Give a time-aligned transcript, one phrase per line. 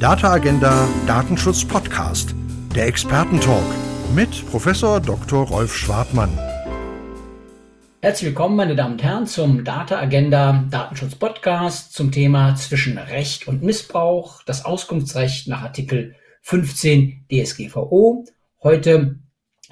[0.00, 2.34] Data Agenda Datenschutz Podcast,
[2.74, 3.66] der Expertentalk
[4.14, 5.46] mit Professor Dr.
[5.46, 6.30] Rolf Schwartmann.
[8.00, 13.46] Herzlich willkommen, meine Damen und Herren, zum Data Agenda Datenschutz Podcast zum Thema zwischen Recht
[13.46, 18.24] und Missbrauch, das Auskunftsrecht nach Artikel 15 DSGVO.
[18.62, 19.18] Heute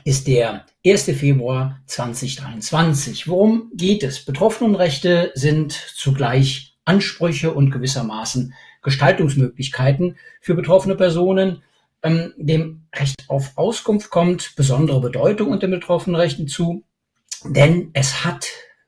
[0.04, 1.04] ist der 1.
[1.04, 3.28] Februar 2023.
[3.28, 4.26] Worum geht es?
[4.26, 8.52] Betroffenenrechte sind zugleich Ansprüche und gewissermaßen
[8.88, 11.62] Gestaltungsmöglichkeiten für betroffene Personen.
[12.02, 16.84] Ähm, dem Recht auf Auskunft kommt besondere Bedeutung unter Betroffenenrechten zu,
[17.44, 18.46] denn es hat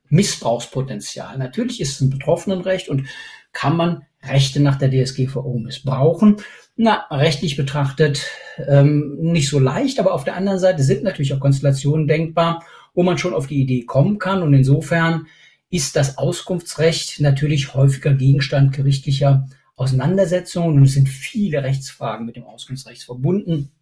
[0.09, 1.37] Missbrauchspotenzial.
[1.39, 3.09] Natürlich ist es ein Betroffenenrecht und
[3.53, 6.37] kann man Rechte nach der DSGVO missbrauchen.
[6.77, 8.27] Na, rechtlich betrachtet
[8.69, 13.03] ähm, nicht so leicht, aber auf der anderen Seite sind natürlich auch Konstellationen denkbar, wo
[13.03, 14.43] man schon auf die Idee kommen kann.
[14.43, 15.27] Und insofern
[15.71, 19.49] ist das Auskunftsrecht natürlich häufiger Gegenstand gerichtlicher
[19.81, 23.73] Auseinandersetzungen und es sind viele Rechtsfragen mit dem Auskunftsrecht verbunden.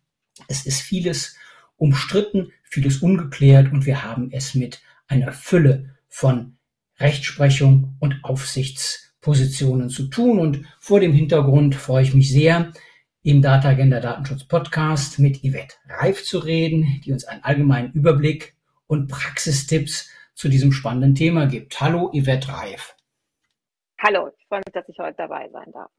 [0.46, 1.36] Es ist vieles
[1.76, 6.56] umstritten, vieles ungeklärt und wir haben es mit einer Fülle von
[7.00, 10.38] Rechtsprechung und Aufsichtspositionen zu tun.
[10.38, 12.72] Und vor dem Hintergrund freue ich mich sehr,
[13.24, 18.54] im Data Agenda Datenschutz Podcast mit Yvette Reif zu reden, die uns einen allgemeinen Überblick
[18.86, 21.80] und Praxistipps zu diesem spannenden Thema gibt.
[21.80, 22.94] Hallo Yvette Reif.
[24.00, 25.90] Hallo, freue mich, dass ich heute dabei sein darf.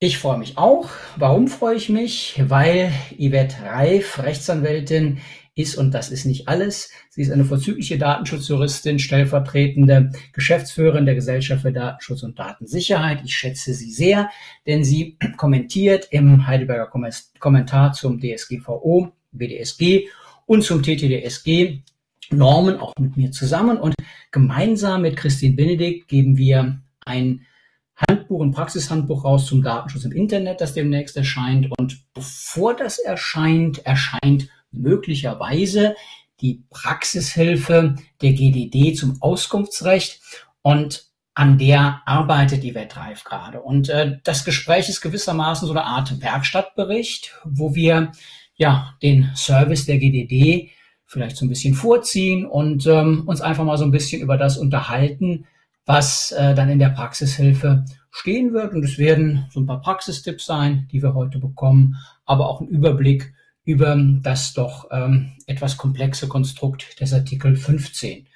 [0.00, 0.90] Ich freue mich auch.
[1.16, 2.40] Warum freue ich mich?
[2.46, 5.20] Weil Yvette Reif, Rechtsanwältin,
[5.58, 11.62] ist, und das ist nicht alles, sie ist eine vorzügliche Datenschutzjuristin, stellvertretende Geschäftsführerin der Gesellschaft
[11.62, 13.22] für Datenschutz und Datensicherheit.
[13.24, 14.30] Ich schätze sie sehr,
[14.66, 16.88] denn sie kommentiert im Heidelberger
[17.40, 20.08] Kommentar zum DSGVO, BDSG
[20.46, 21.80] und zum TTDSG
[22.30, 23.94] Normen auch mit mir zusammen und
[24.30, 27.46] gemeinsam mit Christine Benedikt geben wir ein
[28.06, 31.68] Handbuch, ein Praxishandbuch raus zum Datenschutz im Internet, das demnächst erscheint.
[31.78, 35.96] Und bevor das erscheint, erscheint möglicherweise
[36.40, 40.20] die Praxishilfe der GDD zum Auskunftsrecht.
[40.62, 43.60] Und an der arbeitet die Wettreif gerade.
[43.60, 48.12] Und äh, das Gespräch ist gewissermaßen so eine Art Werkstattbericht, wo wir
[48.56, 50.70] ja den Service der GDD
[51.06, 54.58] vielleicht so ein bisschen vorziehen und ähm, uns einfach mal so ein bisschen über das
[54.58, 55.46] unterhalten,
[55.88, 58.74] was äh, dann in der Praxishilfe stehen wird.
[58.74, 62.68] Und es werden so ein paar Praxistipps sein, die wir heute bekommen, aber auch ein
[62.68, 63.32] Überblick
[63.64, 68.28] über das doch ähm, etwas komplexe Konstrukt des Artikel 15.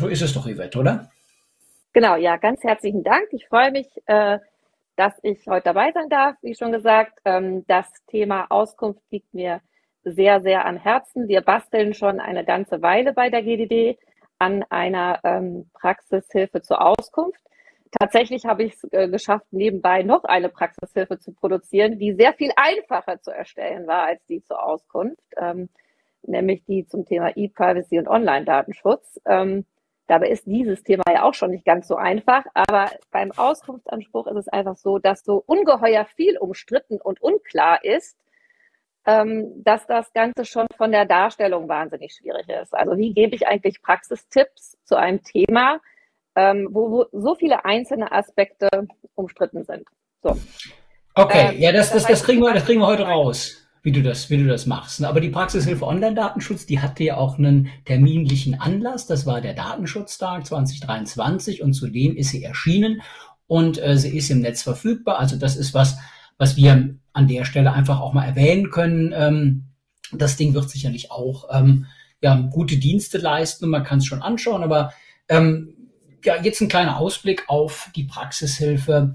[0.00, 1.10] So ist es doch, Yvette, oder?
[1.92, 3.28] Genau, ja, ganz herzlichen Dank.
[3.32, 4.38] Ich freue mich, äh,
[4.96, 6.36] dass ich heute dabei sein darf.
[6.40, 9.60] Wie schon gesagt, ähm, das Thema Auskunft liegt mir
[10.04, 11.28] sehr, sehr am Herzen.
[11.28, 13.98] Wir basteln schon eine ganze Weile bei der GDD
[14.38, 17.40] an einer ähm, Praxishilfe zur Auskunft.
[17.98, 22.50] Tatsächlich habe ich es äh, geschafft, nebenbei noch eine Praxishilfe zu produzieren, die sehr viel
[22.56, 25.68] einfacher zu erstellen war als die zur Auskunft, ähm,
[26.22, 29.20] nämlich die zum Thema E-Privacy und Online-Datenschutz.
[29.26, 29.64] Ähm,
[30.08, 34.36] dabei ist dieses Thema ja auch schon nicht ganz so einfach, aber beim Auskunftsanspruch ist
[34.38, 38.18] es einfach so, dass so ungeheuer viel umstritten und unklar ist,
[39.06, 42.74] ähm, dass das Ganze schon von der Darstellung wahnsinnig schwierig ist.
[42.74, 45.80] Also wie gebe ich eigentlich Praxistipps zu einem Thema,
[46.36, 48.68] ähm, wo, wo so viele einzelne Aspekte
[49.14, 49.86] umstritten sind.
[50.22, 50.36] So.
[51.14, 54.02] Okay, ähm, ja, das, das, das, kriegen wir, das kriegen wir heute raus wie du
[54.02, 55.04] das, wie du das machst.
[55.04, 59.06] Aber die Praxishilfe Online-Datenschutz, die hatte ja auch einen terminlichen Anlass.
[59.06, 63.02] Das war der Datenschutztag 2023 und zudem ist sie erschienen
[63.46, 65.18] und äh, sie ist im Netz verfügbar.
[65.18, 65.98] Also das ist was,
[66.38, 69.14] was wir an der Stelle einfach auch mal erwähnen können.
[69.16, 69.64] Ähm,
[70.12, 71.86] das Ding wird sicherlich auch ähm,
[72.20, 74.92] ja, gute Dienste leisten und man kann es schon anschauen, aber
[75.28, 75.90] ähm,
[76.24, 79.14] ja, jetzt ein kleiner Ausblick auf die Praxishilfe,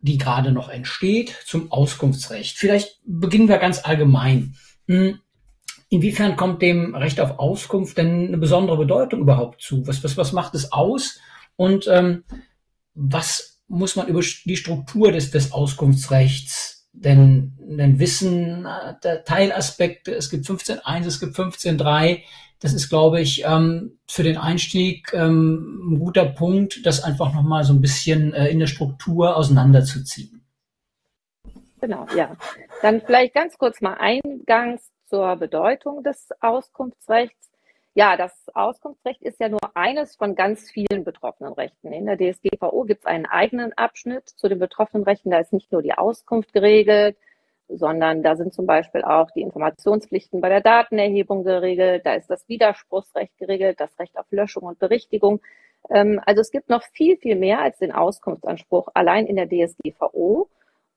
[0.00, 2.56] die gerade noch entsteht zum Auskunftsrecht.
[2.56, 4.54] Vielleicht beginnen wir ganz allgemein.
[4.86, 5.18] Hm,
[5.90, 9.86] inwiefern kommt dem Recht auf Auskunft denn eine besondere Bedeutung überhaupt zu?
[9.86, 11.18] Was, was, was macht es aus?
[11.56, 12.24] Und ähm,
[12.94, 18.66] was muss man über die Struktur des, des Auskunftsrechts denn, denn Wissen,
[19.02, 22.22] der Teilaspekte, es gibt 15.1, es gibt 15.3.
[22.60, 27.62] Das ist, glaube ich, ähm, für den Einstieg ähm, ein guter Punkt, das einfach nochmal
[27.62, 30.44] so ein bisschen äh, in der Struktur auseinanderzuziehen.
[31.80, 32.36] Genau, ja.
[32.82, 37.47] Dann vielleicht ganz kurz mal eingangs zur Bedeutung des Auskunftsrechts.
[37.98, 41.92] Ja, das Auskunftsrecht ist ja nur eines von ganz vielen betroffenen Rechten.
[41.92, 45.30] In der DSGVO gibt es einen eigenen Abschnitt zu den betroffenen Rechten.
[45.30, 47.16] Da ist nicht nur die Auskunft geregelt,
[47.66, 52.06] sondern da sind zum Beispiel auch die Informationspflichten bei der Datenerhebung geregelt.
[52.06, 55.40] Da ist das Widerspruchsrecht geregelt, das Recht auf Löschung und Berichtigung.
[55.90, 60.48] Ähm, also es gibt noch viel, viel mehr als den Auskunftsanspruch allein in der DSGVO.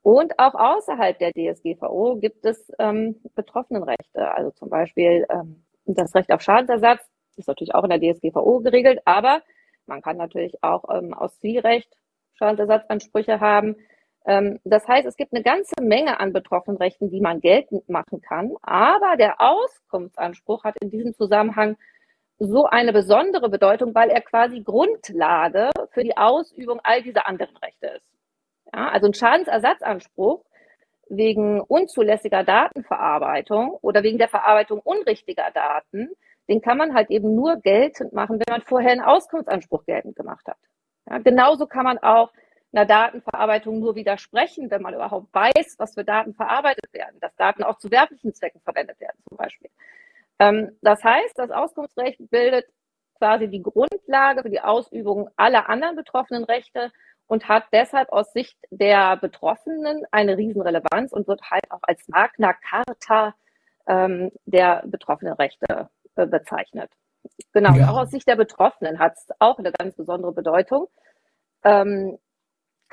[0.03, 5.63] Und auch außerhalb der DSGVO gibt es ähm, Betroffenenrechte, also zum Beispiel ähm,
[5.95, 7.01] das Recht auf Schadensersatz
[7.38, 9.41] ist natürlich auch in der DSGVO geregelt, aber
[9.85, 11.91] man kann natürlich auch ähm, aus Zivilrecht
[12.35, 13.75] Schadensersatzansprüche haben.
[14.25, 18.53] Ähm, das heißt, es gibt eine ganze Menge an Betroffenenrechten, die man geltend machen kann,
[18.61, 21.77] aber der Auskunftsanspruch hat in diesem Zusammenhang
[22.38, 27.88] so eine besondere Bedeutung, weil er quasi Grundlage für die Ausübung all dieser anderen Rechte
[27.88, 28.11] ist.
[28.73, 30.43] Ja, also ein Schadensersatzanspruch
[31.12, 36.10] wegen unzulässiger Datenverarbeitung oder wegen der Verarbeitung unrichtiger Daten,
[36.48, 40.48] den kann man halt eben nur geltend machen, wenn man vorher einen Auskunftsanspruch geltend gemacht
[40.48, 40.58] hat.
[41.10, 42.31] Ja, genauso kann man auch
[42.74, 47.63] einer Datenverarbeitung nur widersprechen, wenn man überhaupt weiß, was für Daten verarbeitet werden, dass Daten
[47.63, 49.69] auch zu werblichen Zwecken verwendet werden zum Beispiel.
[50.40, 52.66] Ähm, das heißt, das Auskunftsrecht bildet
[53.18, 56.92] quasi die Grundlage für die Ausübung aller anderen betroffenen Rechte
[57.27, 62.53] und hat deshalb aus Sicht der Betroffenen eine Riesenrelevanz und wird halt auch als Magna
[62.53, 63.33] Carta
[63.88, 66.91] ähm, der betroffenen Rechte äh, bezeichnet.
[67.53, 67.89] Genau, ja.
[67.89, 70.88] auch aus Sicht der Betroffenen hat es auch eine ganz besondere Bedeutung.
[71.63, 72.18] Ähm,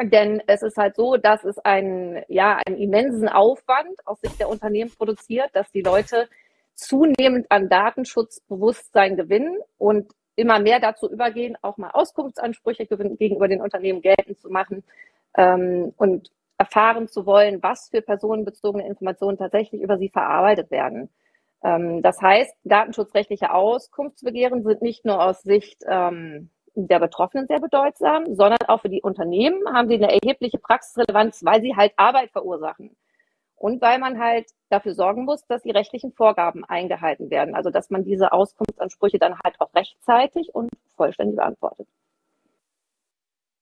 [0.01, 4.49] denn es ist halt so, dass es einen, ja, einen immensen Aufwand aus Sicht der
[4.49, 6.29] Unternehmen produziert, dass die Leute
[6.75, 14.01] zunehmend an Datenschutzbewusstsein gewinnen und immer mehr dazu übergehen, auch mal Auskunftsansprüche gegenüber den Unternehmen
[14.01, 14.85] geltend zu machen
[15.37, 21.11] ähm, und erfahren zu wollen, was für personenbezogene Informationen tatsächlich über sie verarbeitet werden.
[21.63, 28.35] Ähm, das heißt, datenschutzrechtliche Auskunftsbegehren sind nicht nur aus Sicht ähm, der Betroffenen sehr bedeutsam,
[28.35, 32.97] sondern auch für die Unternehmen haben sie eine erhebliche Praxisrelevanz, weil sie halt Arbeit verursachen
[33.59, 37.55] und weil man halt dafür sorgen muss, dass die rechtlichen Vorgaben eingehalten werden.
[37.55, 41.87] Also dass man diese Auskunftsansprüche dann halt auch rechtzeitig und vollständig beantwortet.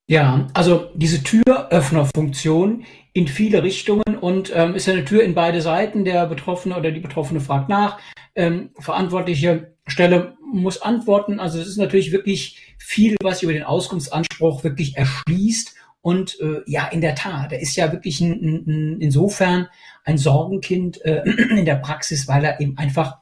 [0.09, 5.61] Ja, also diese Türöffnerfunktion in viele Richtungen und ähm, ist ja eine Tür in beide
[5.61, 6.05] Seiten.
[6.05, 7.99] Der Betroffene oder die Betroffene fragt nach.
[8.37, 11.41] Ähm, verantwortliche Stelle muss antworten.
[11.41, 15.75] Also es ist natürlich wirklich viel, was über den Auskunftsanspruch wirklich erschließt
[16.07, 19.67] und äh, ja, in der Tat, er ist ja wirklich ein, ein, insofern
[20.05, 21.25] ein Sorgenkind äh,
[21.59, 23.19] in der Praxis, weil er eben einfach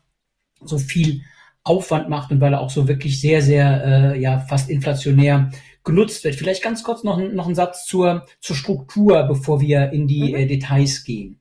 [0.61, 1.23] so viel
[1.63, 5.51] Aufwand macht und weil er auch so wirklich sehr, sehr, äh, ja, fast inflationär
[5.83, 6.35] genutzt wird.
[6.35, 10.35] Vielleicht ganz kurz noch, noch ein Satz zur, zur Struktur, bevor wir in die mhm.
[10.35, 11.41] äh, Details gehen.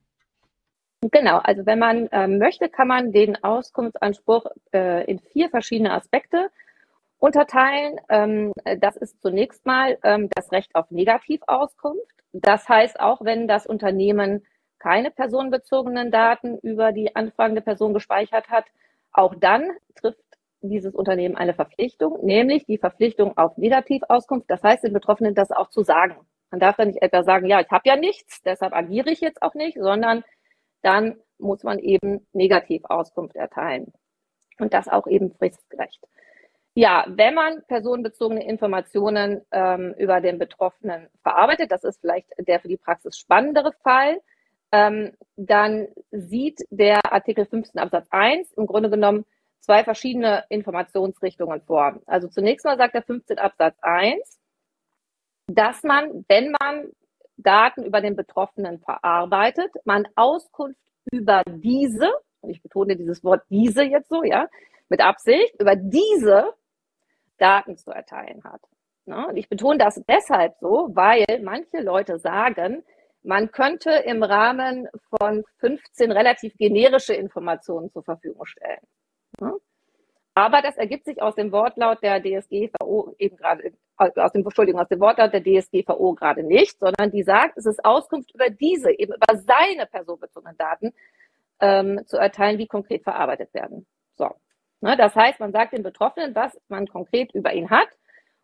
[1.10, 6.48] Genau, also wenn man äh, möchte, kann man den Auskunftsanspruch äh, in vier verschiedene Aspekte
[7.24, 7.98] unterteilen.
[8.10, 12.12] Ähm, das ist zunächst mal ähm, das Recht auf Negativauskunft.
[12.34, 14.44] Das heißt, auch wenn das Unternehmen
[14.78, 18.66] keine personenbezogenen Daten über die anfragende Person gespeichert hat,
[19.10, 20.20] auch dann trifft
[20.60, 24.50] dieses Unternehmen eine Verpflichtung, nämlich die Verpflichtung auf Negativauskunft.
[24.50, 26.16] Das heißt, den Betroffenen das auch zu sagen.
[26.50, 29.40] Man darf dann nicht etwa sagen, ja, ich habe ja nichts, deshalb agiere ich jetzt
[29.40, 30.24] auch nicht, sondern
[30.82, 33.94] dann muss man eben Negativauskunft erteilen.
[34.58, 36.04] Und das auch eben fristgerecht.
[36.76, 42.66] Ja, wenn man personenbezogene Informationen ähm, über den Betroffenen verarbeitet, das ist vielleicht der für
[42.66, 44.20] die Praxis spannendere Fall,
[44.72, 49.24] ähm, dann sieht der Artikel 15 Absatz 1 im Grunde genommen
[49.60, 52.00] zwei verschiedene Informationsrichtungen vor.
[52.06, 54.40] Also zunächst mal sagt der 15 Absatz 1,
[55.46, 56.90] dass man, wenn man
[57.36, 60.80] Daten über den Betroffenen verarbeitet, man Auskunft
[61.12, 64.48] über diese, und ich betone dieses Wort diese jetzt so, ja,
[64.88, 66.52] mit Absicht, über diese
[67.38, 68.60] Daten zu erteilen hat.
[69.06, 69.26] Ne?
[69.28, 72.84] Und ich betone das deshalb so, weil manche Leute sagen,
[73.22, 74.88] man könnte im Rahmen
[75.18, 78.86] von 15 relativ generische Informationen zur Verfügung stellen.
[79.40, 79.54] Ne?
[80.34, 84.88] Aber das ergibt sich aus dem Wortlaut der DSGVO eben gerade, aus dem, Entschuldigung, aus
[84.88, 89.14] dem Wortlaut der DSGVO gerade nicht, sondern die sagt, es ist Auskunft über diese, eben
[89.14, 90.92] über seine personenbezogenen Daten
[91.60, 93.86] ähm, zu erteilen, die konkret verarbeitet werden.
[94.16, 94.34] So.
[94.84, 97.88] Ne, das heißt, man sagt den Betroffenen, was man konkret über ihn hat.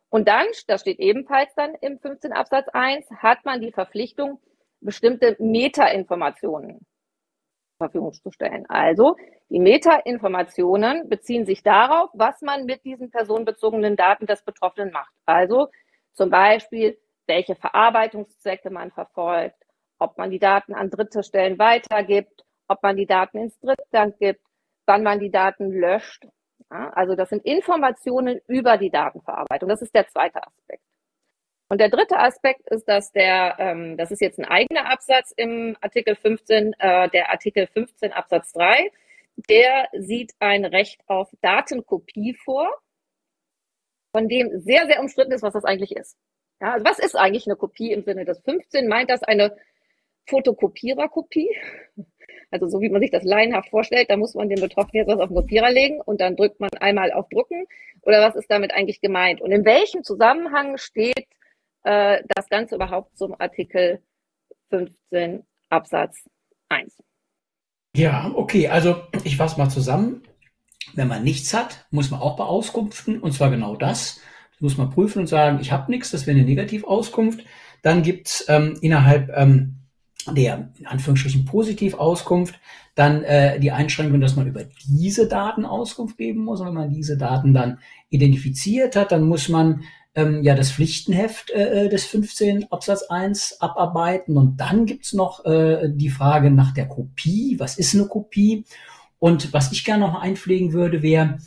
[0.09, 4.41] Und dann, das steht ebenfalls dann im 15 Absatz 1, hat man die Verpflichtung,
[4.81, 8.65] bestimmte Metainformationen zur Verfügung zu stellen.
[8.71, 9.17] Also
[9.51, 15.13] die Metainformationen beziehen sich darauf, was man mit diesen personenbezogenen Daten des Betroffenen macht.
[15.27, 15.69] Also
[16.15, 19.63] zum Beispiel, welche Verarbeitungszwecke man verfolgt,
[19.99, 24.41] ob man die Daten an dritte Stellen weitergibt, ob man die Daten ins Drittland gibt,
[24.91, 26.27] wann man die Daten löscht.
[26.69, 29.69] Ja, also das sind Informationen über die Datenverarbeitung.
[29.69, 30.83] Das ist der zweite Aspekt.
[31.69, 35.77] Und der dritte Aspekt ist, dass der, ähm, das ist jetzt ein eigener Absatz im
[35.81, 38.91] Artikel 15, äh, der Artikel 15 Absatz 3,
[39.49, 42.69] der sieht ein Recht auf Datenkopie vor,
[44.13, 46.17] von dem sehr, sehr umstritten ist, was das eigentlich ist.
[46.61, 48.89] Ja, also was ist eigentlich eine Kopie im Sinne des 15?
[48.89, 49.57] Meint das eine
[50.27, 51.57] Fotokopiererkopie.
[52.51, 55.21] Also so wie man sich das laienhaft vorstellt, da muss man den Betroffenen jetzt was
[55.21, 57.65] auf den Kopierer legen und dann drückt man einmal auf Drucken.
[58.03, 59.41] Oder was ist damit eigentlich gemeint?
[59.41, 61.27] Und in welchem Zusammenhang steht
[61.85, 64.03] äh, das Ganze überhaupt zum Artikel
[64.71, 66.29] 15 Absatz
[66.69, 66.97] 1?
[67.95, 70.23] Ja, okay, also ich fasse mal zusammen.
[70.95, 74.21] Wenn man nichts hat, muss man auch beauskunften, und zwar genau das.
[74.53, 77.45] Das muss man prüfen und sagen, ich habe nichts, das wäre eine Negativauskunft.
[77.83, 79.80] Dann gibt's ähm, innerhalb ähm,
[80.25, 82.59] der in Anführungsstrichen Positivauskunft
[82.95, 86.61] dann äh, die Einschränkung, dass man über diese Daten Auskunft geben muss.
[86.61, 87.79] Und wenn man diese Daten dann
[88.11, 89.85] identifiziert hat, dann muss man
[90.15, 94.37] ähm, ja das Pflichtenheft äh, des 15 Absatz 1 abarbeiten.
[94.37, 97.57] Und dann gibt's noch äh, die Frage nach der Kopie.
[97.59, 98.65] Was ist eine Kopie?
[99.19, 101.39] Und was ich gerne noch einpflegen würde, wäre, äh,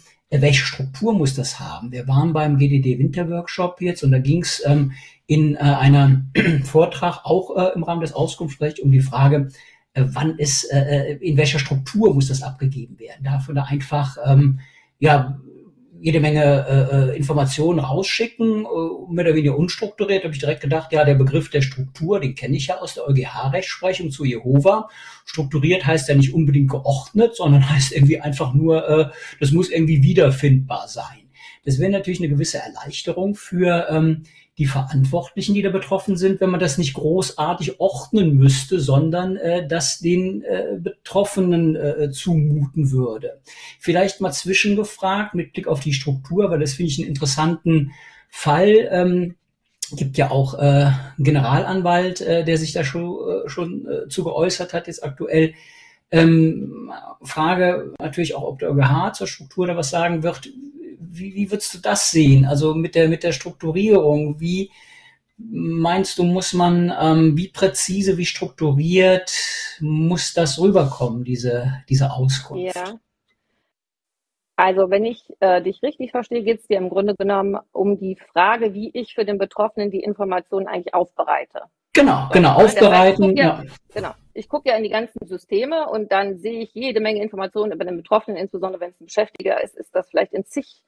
[0.42, 1.92] welche Struktur muss das haben?
[1.92, 4.94] Wir waren beim GDD Winterworkshop jetzt und da ging's ähm,
[5.28, 6.32] in äh, einem
[6.64, 9.50] Vortrag auch äh, im Rahmen des Auskunftsrechts um die Frage,
[9.94, 13.24] äh, wann ist, äh, äh, in welcher Struktur muss das abgegeben werden?
[13.24, 14.60] Man da einfach ähm,
[15.00, 15.40] ja
[16.04, 20.92] jede Menge äh, äh, Informationen rausschicken, äh, mehr oder weniger unstrukturiert, habe ich direkt gedacht,
[20.92, 24.90] ja, der Begriff der Struktur, den kenne ich ja aus der EuGH-Rechtsprechung zu Jehova.
[25.24, 29.06] Strukturiert heißt ja nicht unbedingt geordnet, sondern heißt irgendwie einfach nur, äh,
[29.40, 31.30] das muss irgendwie wiederfindbar sein.
[31.64, 34.24] Das wäre natürlich eine gewisse Erleichterung für ähm,
[34.58, 39.68] die Verantwortlichen, die da betroffen sind, wenn man das nicht großartig ordnen müsste, sondern äh,
[39.68, 43.42] das den äh, Betroffenen äh, zumuten würde.
[43.80, 47.92] Vielleicht mal zwischengefragt mit Blick auf die Struktur, weil das finde ich einen interessanten
[48.30, 48.90] Fall.
[48.92, 49.36] Ähm,
[49.96, 54.74] gibt ja auch äh, Generalanwalt, äh, der sich da schon, äh, schon äh, zu geäußert
[54.74, 55.54] hat, jetzt aktuell.
[56.12, 56.92] Ähm,
[57.24, 60.48] Frage natürlich auch, ob der EuGH zur Struktur da was sagen wird
[61.14, 62.46] wie, wie würdest du das sehen?
[62.46, 64.72] Also mit der, mit der Strukturierung, wie
[65.38, 69.32] meinst du, muss man, ähm, wie präzise, wie strukturiert
[69.80, 72.76] muss das rüberkommen, diese, diese Auskunft?
[72.76, 73.00] Ja.
[74.56, 78.18] Also wenn ich äh, dich richtig verstehe, geht es dir im Grunde genommen um die
[78.32, 81.64] Frage, wie ich für den Betroffenen die Informationen eigentlich aufbereite.
[81.94, 83.36] Genau, genau, ne, aufbereiten.
[83.36, 83.64] Ja, ja.
[83.94, 84.12] Genau.
[84.34, 87.86] Ich gucke ja in die ganzen Systeme und dann sehe ich jede Menge Informationen über
[87.86, 90.84] den Betroffenen, insbesondere wenn es ein Beschäftiger ist, ist das vielleicht in zig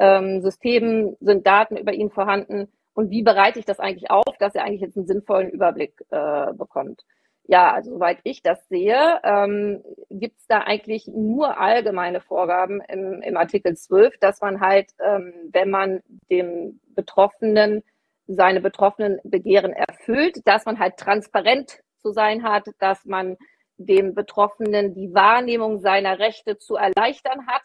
[0.00, 4.54] ähm, Systemen sind Daten über ihn vorhanden und wie bereite ich das eigentlich auf, dass
[4.54, 7.04] er eigentlich jetzt einen sinnvollen Überblick äh, bekommt.
[7.44, 13.22] Ja, also soweit ich das sehe, ähm, gibt es da eigentlich nur allgemeine Vorgaben im,
[13.22, 17.82] im Artikel 12, dass man halt, ähm, wenn man dem Betroffenen
[18.26, 23.36] seine betroffenen Begehren erfüllt, dass man halt transparent zu sein hat, dass man
[23.78, 27.62] dem Betroffenen die Wahrnehmung seiner Rechte zu erleichtern hat,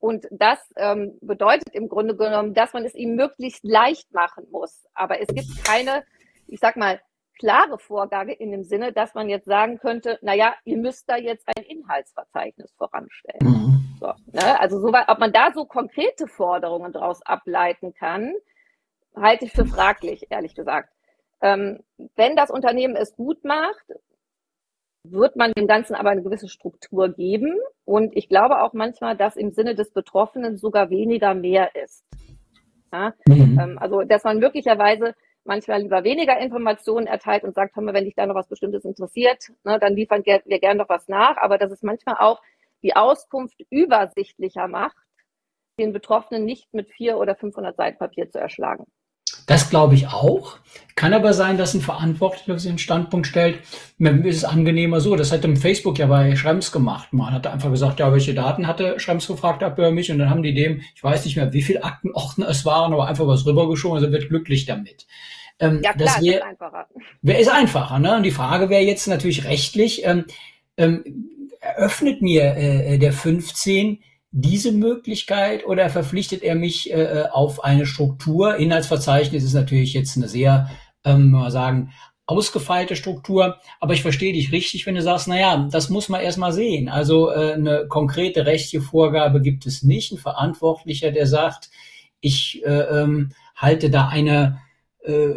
[0.00, 4.86] und das ähm, bedeutet im Grunde genommen, dass man es ihm möglichst leicht machen muss.
[4.94, 6.04] Aber es gibt keine,
[6.46, 7.00] ich sag mal,
[7.38, 11.16] klare Vorgabe in dem Sinne, dass man jetzt sagen könnte, na ja, ihr müsst da
[11.16, 13.40] jetzt ein Inhaltsverzeichnis voranstellen.
[13.42, 13.96] Mhm.
[14.00, 14.58] So, ne?
[14.58, 18.32] Also so, ob man da so konkrete Forderungen daraus ableiten kann,
[19.14, 20.90] halte ich für fraglich, ehrlich gesagt.
[21.42, 21.80] Ähm,
[22.16, 23.84] wenn das Unternehmen es gut macht,
[25.04, 27.58] wird man dem Ganzen aber eine gewisse Struktur geben.
[27.84, 32.04] Und ich glaube auch manchmal, dass im Sinne des Betroffenen sogar weniger mehr ist.
[32.92, 33.14] Ja?
[33.26, 33.58] Mhm.
[33.60, 35.14] Ähm, also, dass man möglicherweise
[35.44, 38.84] manchmal lieber weniger Informationen erteilt und sagt, hör mal, wenn dich da noch was Bestimmtes
[38.84, 41.36] interessiert, ne, dann liefern wir gerne noch was nach.
[41.38, 42.40] Aber dass es manchmal auch
[42.82, 44.96] die Auskunft übersichtlicher macht,
[45.78, 48.84] den Betroffenen nicht mit vier oder 500 Seiten Papier zu erschlagen.
[49.50, 50.58] Das glaube ich auch.
[50.94, 53.58] Kann aber sein, dass ein Verantwortlicher sich den Standpunkt stellt,
[53.98, 55.16] mir ist es angenehmer so.
[55.16, 57.12] Das hat im Facebook ja bei Schrems gemacht.
[57.12, 60.44] Man hat einfach gesagt, ja, welche Daten hatte Schrems gefragt über mich und dann haben
[60.44, 63.98] die dem, ich weiß nicht mehr, wie viele Aktenordner es waren, aber einfach was rübergeschoben,
[63.98, 65.08] also wird glücklich damit.
[65.58, 66.86] Ähm, ja, klar, das wär, ist einfacher.
[67.22, 68.16] Wer ist einfacher, ne?
[68.16, 70.26] Und die Frage wäre jetzt natürlich rechtlich, ähm,
[70.76, 71.02] ähm,
[71.60, 73.98] eröffnet mir äh, der 15
[74.32, 78.56] diese Möglichkeit oder verpflichtet er mich äh, äh, auf eine Struktur?
[78.56, 80.70] Inhaltsverzeichnis ist natürlich jetzt eine sehr,
[81.04, 81.92] ähm, mal sagen,
[82.26, 86.20] ausgefeilte Struktur, aber ich verstehe dich richtig, wenn du sagst, na ja, das muss man
[86.20, 86.88] erstmal sehen.
[86.88, 90.12] Also äh, eine konkrete rechtliche Vorgabe gibt es nicht.
[90.12, 91.70] Ein Verantwortlicher, der sagt,
[92.20, 94.60] ich äh, ähm, halte da eine
[95.02, 95.30] äh,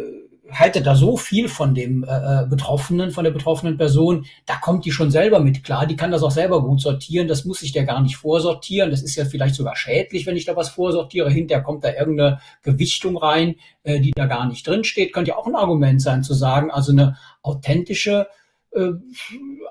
[0.58, 4.84] halte da so viel von dem äh, äh, Betroffenen, von der betroffenen Person, da kommt
[4.84, 7.72] die schon selber mit klar, die kann das auch selber gut sortieren, das muss ich
[7.72, 11.30] der gar nicht vorsortieren, das ist ja vielleicht sogar schädlich, wenn ich da was vorsortiere,
[11.30, 15.36] hinterher kommt da irgendeine Gewichtung rein, äh, die da gar nicht drin steht, könnte ja
[15.36, 18.28] auch ein Argument sein zu sagen, also eine authentische
[18.72, 18.90] äh,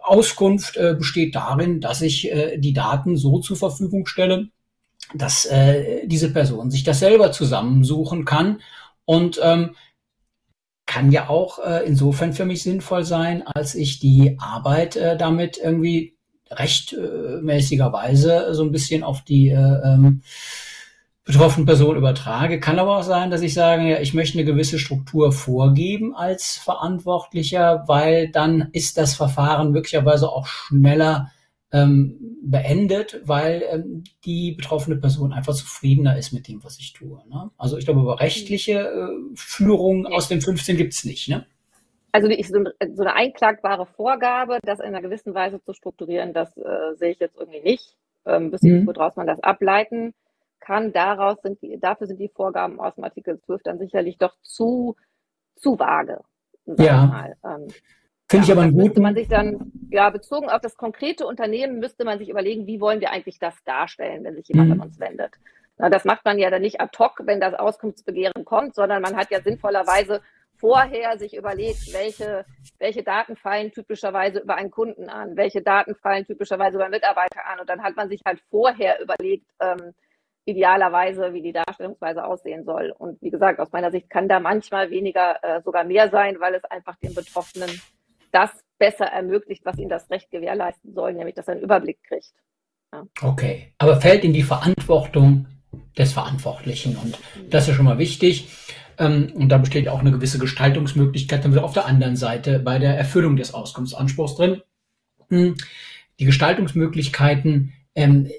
[0.01, 4.49] Auskunft äh, besteht darin, dass ich äh, die Daten so zur Verfügung stelle,
[5.13, 8.61] dass äh, diese Person sich das selber zusammensuchen kann.
[9.05, 9.75] Und ähm,
[10.93, 15.57] kann ja auch äh, insofern für mich sinnvoll sein, als ich die Arbeit äh, damit
[15.57, 16.15] irgendwie
[16.51, 20.21] rechtmäßigerweise so ein bisschen auf die äh, ähm,
[21.25, 22.59] betroffene Person übertrage.
[22.59, 26.57] Kann aber auch sein, dass ich sage, ja, ich möchte eine gewisse Struktur vorgeben als
[26.57, 31.31] Verantwortlicher, weil dann ist das Verfahren möglicherweise auch schneller
[31.73, 37.19] ähm, beendet, weil ähm, die betroffene Person einfach zufriedener ist mit dem, was ich tue.
[37.27, 37.49] Ne?
[37.57, 41.27] Also ich glaube, über rechtliche äh, Führung aus dem 15 gibt's nicht.
[41.29, 41.45] Ne?
[42.11, 46.95] Also die, so, eine einklagbare Vorgabe, das in einer gewissen Weise zu strukturieren, das äh,
[46.95, 47.97] sehe ich jetzt irgendwie nicht.
[48.25, 48.87] Ähm, wissen mhm.
[48.87, 50.13] woraus man das ableiten
[50.59, 50.93] kann.
[50.93, 54.95] Daraus sind die, dafür sind die Vorgaben aus dem Artikel 12 dann sicherlich doch zu,
[55.55, 56.21] zu vage.
[56.65, 57.31] Ja.
[57.43, 57.67] Ähm,
[58.33, 59.03] Finde ja, ich aber einen guten.
[59.03, 62.99] man sich dann, ja, bezogen auf das konkrete Unternehmen müsste man sich überlegen, wie wollen
[62.99, 64.81] wir eigentlich das darstellen, wenn sich jemand mhm.
[64.81, 65.35] an uns wendet.
[65.77, 69.15] Na, das macht man ja dann nicht ad hoc, wenn das Auskunftsbegehren kommt, sondern man
[69.15, 70.21] hat ja sinnvollerweise
[70.55, 72.43] vorher sich überlegt, welche,
[72.79, 77.45] welche Daten fallen typischerweise über einen Kunden an, welche Daten fallen typischerweise über einen Mitarbeiter
[77.45, 77.59] an.
[77.59, 79.93] Und dann hat man sich halt vorher überlegt, ähm,
[80.45, 82.93] idealerweise, wie die Darstellungsweise aussehen soll.
[82.97, 86.55] Und wie gesagt, aus meiner Sicht kann da manchmal weniger äh, sogar mehr sein, weil
[86.55, 87.69] es einfach den Betroffenen
[88.33, 92.33] das besser ermöglicht, was ihnen das Recht gewährleisten soll, nämlich dass er einen Überblick kriegt.
[92.91, 93.05] Ja.
[93.21, 95.47] Okay, aber fällt in die Verantwortung
[95.97, 97.17] des Verantwortlichen und
[97.49, 98.49] das ist schon mal wichtig.
[98.97, 102.77] Ähm, und da besteht auch eine gewisse Gestaltungsmöglichkeit dann wieder auf der anderen Seite bei
[102.77, 104.61] der Erfüllung des Auskunftsanspruchs drin.
[105.29, 105.55] Hm,
[106.19, 108.29] die Gestaltungsmöglichkeiten ähm,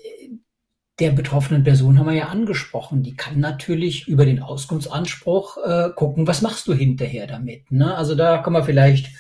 [1.01, 3.03] der betroffenen Person haben wir ja angesprochen.
[3.03, 7.71] Die kann natürlich über den Auskunftsanspruch äh, gucken, was machst du hinterher damit.
[7.73, 7.97] Ne?
[7.97, 9.11] Also da kommen wir vielleicht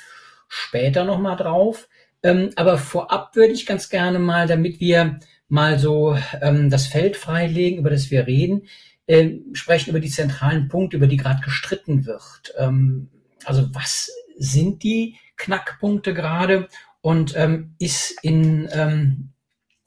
[0.48, 1.88] später nochmal drauf.
[2.22, 7.16] Ähm, aber vorab würde ich ganz gerne mal, damit wir mal so ähm, das Feld
[7.16, 8.66] freilegen, über das wir reden,
[9.06, 12.54] äh, sprechen über die zentralen Punkte, über die gerade gestritten wird.
[12.56, 13.10] Ähm,
[13.44, 16.68] also was sind die Knackpunkte gerade
[17.00, 19.30] und ähm, ist in ähm,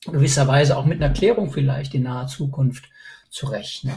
[0.05, 2.89] gewisser Weise auch mit einer Klärung vielleicht in naher Zukunft
[3.29, 3.95] zu rechnen?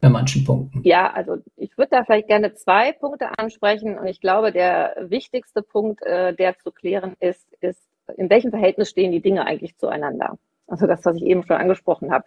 [0.00, 0.82] Bei manchen Punkten.
[0.84, 5.62] Ja, also ich würde da vielleicht gerne zwei Punkte ansprechen und ich glaube, der wichtigste
[5.62, 7.82] Punkt, äh, der zu klären ist, ist,
[8.16, 10.38] in welchem Verhältnis stehen die Dinge eigentlich zueinander?
[10.66, 12.24] Also das, was ich eben schon angesprochen habe.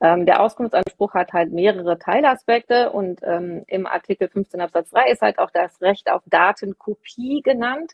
[0.00, 5.22] Ähm, der Auskunftsanspruch hat halt mehrere Teilaspekte und ähm, im Artikel 15 Absatz 3 ist
[5.22, 7.92] halt auch das Recht auf Datenkopie genannt.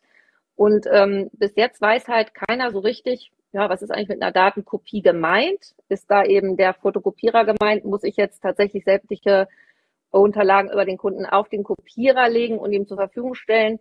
[0.56, 4.32] Und ähm, bis jetzt weiß halt keiner so richtig, ja, was ist eigentlich mit einer
[4.32, 5.74] Datenkopie gemeint?
[5.88, 7.84] Ist da eben der Fotokopierer gemeint?
[7.84, 9.48] Muss ich jetzt tatsächlich sämtliche
[10.10, 13.80] Unterlagen über den Kunden auf den Kopierer legen und ihm zur Verfügung stellen?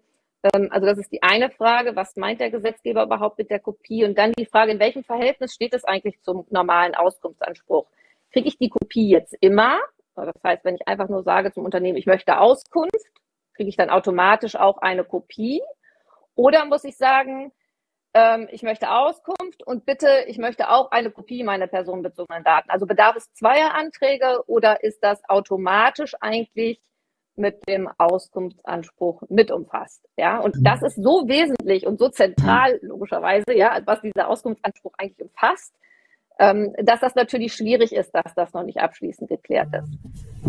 [0.54, 4.06] Ähm, also das ist die eine Frage, was meint der Gesetzgeber überhaupt mit der Kopie?
[4.06, 7.88] Und dann die Frage, in welchem Verhältnis steht es eigentlich zum normalen Auskunftsanspruch?
[8.32, 9.80] kriege ich die Kopie jetzt immer.
[10.16, 12.96] Das heißt, wenn ich einfach nur sage zum Unternehmen, ich möchte Auskunft,
[13.56, 15.62] kriege ich dann automatisch auch eine Kopie.
[16.36, 17.52] Oder muss ich sagen,
[18.18, 22.70] ähm, ich möchte Auskunft und bitte, ich möchte auch eine Kopie meiner personenbezogenen Daten.
[22.72, 26.82] Also bedarf es zweier Anträge oder ist das automatisch eigentlich
[27.36, 30.04] mit dem Auskunftsanspruch mit umfasst?
[30.18, 30.64] Ja, und mhm.
[30.64, 35.76] das ist so wesentlich und so zentral, logischerweise, ja, was dieser Auskunftsanspruch eigentlich umfasst,
[36.40, 39.92] ähm, dass das natürlich schwierig ist, dass das noch nicht abschließend geklärt ist.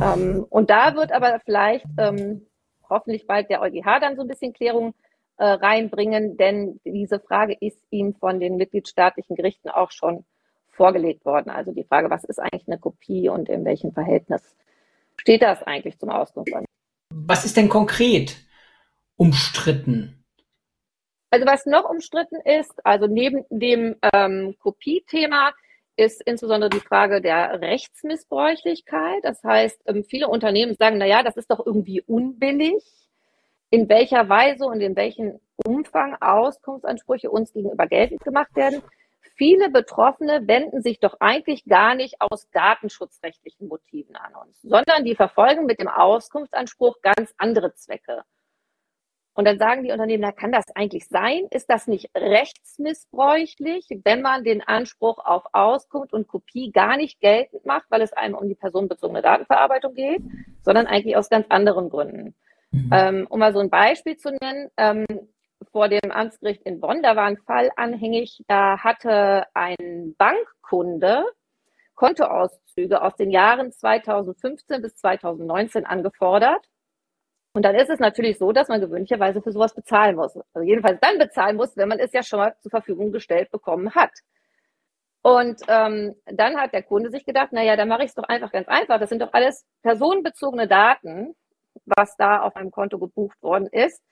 [0.02, 2.46] Ähm, und da wird aber vielleicht ähm,
[2.88, 4.94] hoffentlich bald der EuGH dann so ein bisschen Klärung
[5.38, 10.24] äh, reinbringen, denn diese Frage ist ihm von den mitgliedstaatlichen Gerichten auch schon
[10.70, 11.50] vorgelegt worden.
[11.50, 14.42] Also die Frage, was ist eigentlich eine Kopie und in welchem Verhältnis
[15.16, 16.52] steht das eigentlich zum Auskunft?
[17.10, 18.36] Was ist denn konkret
[19.16, 20.24] umstritten?
[21.30, 25.52] Also was noch umstritten ist, also neben dem ähm, Kopiethema
[25.96, 29.24] ist insbesondere die Frage der Rechtsmissbräuchlichkeit.
[29.24, 32.82] Das heißt, ähm, viele Unternehmen sagen, na ja, das ist doch irgendwie unbillig,
[33.70, 38.82] in welcher Weise und in welchem Umfang Auskunftsansprüche uns gegenüber geltend gemacht werden.
[39.34, 45.14] Viele Betroffene wenden sich doch eigentlich gar nicht aus datenschutzrechtlichen Motiven an uns, sondern die
[45.14, 48.24] verfolgen mit dem Auskunftsanspruch ganz andere Zwecke.
[49.34, 51.46] Und dann sagen die Unternehmen, na, kann das eigentlich sein?
[51.50, 57.64] Ist das nicht rechtsmissbräuchlich, wenn man den Anspruch auf Auskunft und Kopie gar nicht geltend
[57.64, 60.22] macht, weil es einem um die personenbezogene Datenverarbeitung geht,
[60.64, 62.34] sondern eigentlich aus ganz anderen Gründen?
[62.70, 62.90] Mhm.
[62.92, 65.06] Ähm, um mal so ein Beispiel zu nennen, ähm,
[65.72, 71.24] vor dem Amtsgericht in Bonn, da war ein Fall anhängig, da hatte ein Bankkunde
[71.94, 76.68] Kontoauszüge aus den Jahren 2015 bis 2019 angefordert
[77.58, 80.38] und dann ist es natürlich so, dass man gewöhnlicherweise für sowas bezahlen muss.
[80.52, 83.94] Also jedenfalls dann bezahlen muss, wenn man es ja schon mal zur Verfügung gestellt bekommen
[83.96, 84.12] hat.
[85.22, 88.52] Und ähm, dann hat der Kunde sich gedacht, naja, dann mache ich es doch einfach
[88.52, 89.00] ganz einfach.
[89.00, 91.34] Das sind doch alles personenbezogene Daten.
[91.96, 94.02] Was da auf meinem Konto gebucht worden ist,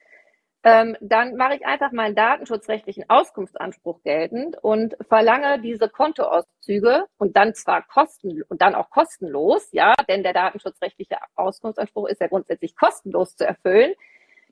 [0.63, 7.53] ähm, dann mache ich einfach meinen datenschutzrechtlichen Auskunftsanspruch geltend und verlange diese Kontoauszüge und dann
[7.53, 13.35] zwar kosten und dann auch kostenlos, ja, denn der datenschutzrechtliche Auskunftsanspruch ist ja grundsätzlich kostenlos
[13.35, 13.93] zu erfüllen.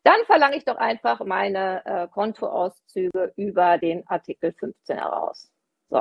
[0.04, 5.52] Dann verlange ich doch einfach meine äh, Kontoauszüge über den Artikel 15 heraus.
[5.90, 6.00] So.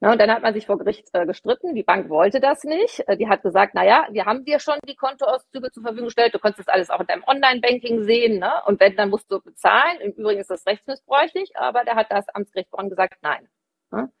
[0.00, 1.74] Na, und dann hat man sich vor Gericht äh, gestritten.
[1.74, 3.02] Die Bank wollte das nicht.
[3.08, 6.34] Äh, die hat gesagt, na ja, wir haben dir schon die Kontoauszüge zur Verfügung gestellt.
[6.34, 8.38] Du konntest das alles auch in deinem Online-Banking sehen.
[8.38, 8.52] Ne?
[8.66, 10.00] Und wenn, dann musst du bezahlen.
[10.00, 13.48] Im Übrigen ist das rechtsmissbräuchlich, aber da hat das Amtsgericht Bonn gesagt, nein.
[13.90, 14.12] Ne?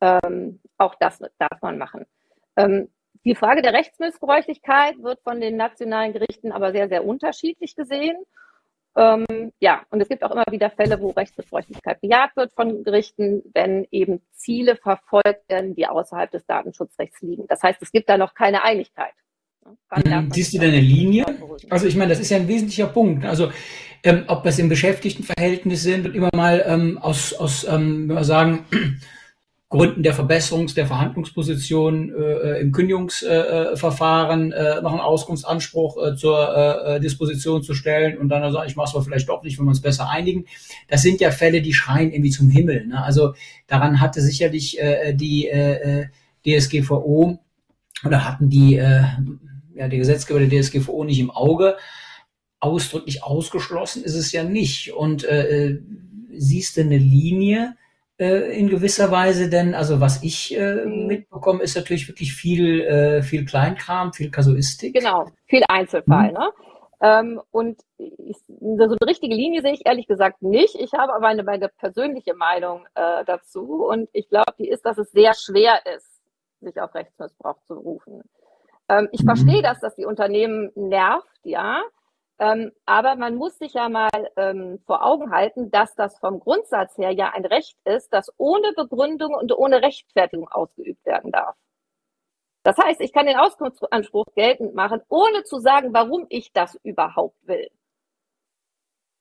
[0.00, 2.06] Ähm, auch das darf man machen.
[2.56, 2.88] Ähm,
[3.24, 8.16] die Frage der Rechtsmissbräuchlichkeit wird von den nationalen Gerichten aber sehr, sehr unterschiedlich gesehen.
[8.96, 13.42] Ähm, ja, und es gibt auch immer wieder Fälle, wo Rechtsbefreudigkeit bejaht wird von Gerichten,
[13.52, 17.46] wenn eben Ziele verfolgt werden, die außerhalb des Datenschutzrechts liegen.
[17.48, 19.14] Das heißt, es gibt da noch keine Einigkeit.
[19.90, 21.24] Hm, siehst du deine Linie?
[21.70, 23.24] Also ich meine, das ist ja ein wesentlicher Punkt.
[23.24, 23.50] Also
[24.02, 28.24] ähm, ob das im Beschäftigtenverhältnis sind und immer mal ähm, aus, aus ähm, wenn wir
[28.24, 28.66] sagen,
[29.74, 37.00] Gründen der Verbesserung der Verhandlungsposition äh, im Kündigungsverfahren äh, noch einen Auskunftsanspruch äh, zur äh,
[37.00, 39.82] Disposition zu stellen und dann also ich mache es vielleicht doch nicht, wenn wir uns
[39.82, 40.44] besser einigen.
[40.86, 42.86] Das sind ja Fälle, die schreien irgendwie zum Himmel.
[42.86, 43.02] Ne?
[43.02, 43.34] Also
[43.66, 46.06] daran hatte sicherlich äh, die äh,
[46.46, 47.40] DSGVO
[48.04, 49.02] oder hatten die äh,
[49.74, 51.76] ja, die Gesetzgeber der DSGVO nicht im Auge.
[52.60, 54.92] Ausdrücklich ausgeschlossen ist es ja nicht.
[54.92, 55.82] Und äh, äh
[56.36, 57.83] siehst du eine Linie, äh,
[58.16, 61.06] in gewisser Weise, denn also was ich äh, mhm.
[61.06, 64.94] mitbekomme, ist natürlich wirklich viel, äh, viel Kleinkram, viel Kasuistik.
[64.94, 66.28] Genau, viel Einzelfall.
[66.28, 66.34] Mhm.
[66.34, 66.50] Ne?
[67.00, 70.74] Ähm, und ich, so eine richtige Linie sehe ich ehrlich gesagt nicht.
[70.76, 74.96] Ich habe aber eine, meine persönliche Meinung äh, dazu und ich glaube, die ist, dass
[74.98, 76.22] es sehr schwer ist,
[76.60, 78.22] sich auf Rechtsmissbrauch zu berufen.
[78.88, 79.26] Ähm, ich mhm.
[79.26, 81.82] verstehe das, dass die Unternehmen nervt, ja.
[82.44, 86.98] Ähm, aber man muss sich ja mal ähm, vor Augen halten, dass das vom Grundsatz
[86.98, 91.56] her ja ein Recht ist, das ohne Begründung und ohne Rechtfertigung ausgeübt werden darf.
[92.62, 97.36] Das heißt, ich kann den Auskunftsanspruch geltend machen, ohne zu sagen, warum ich das überhaupt
[97.46, 97.70] will.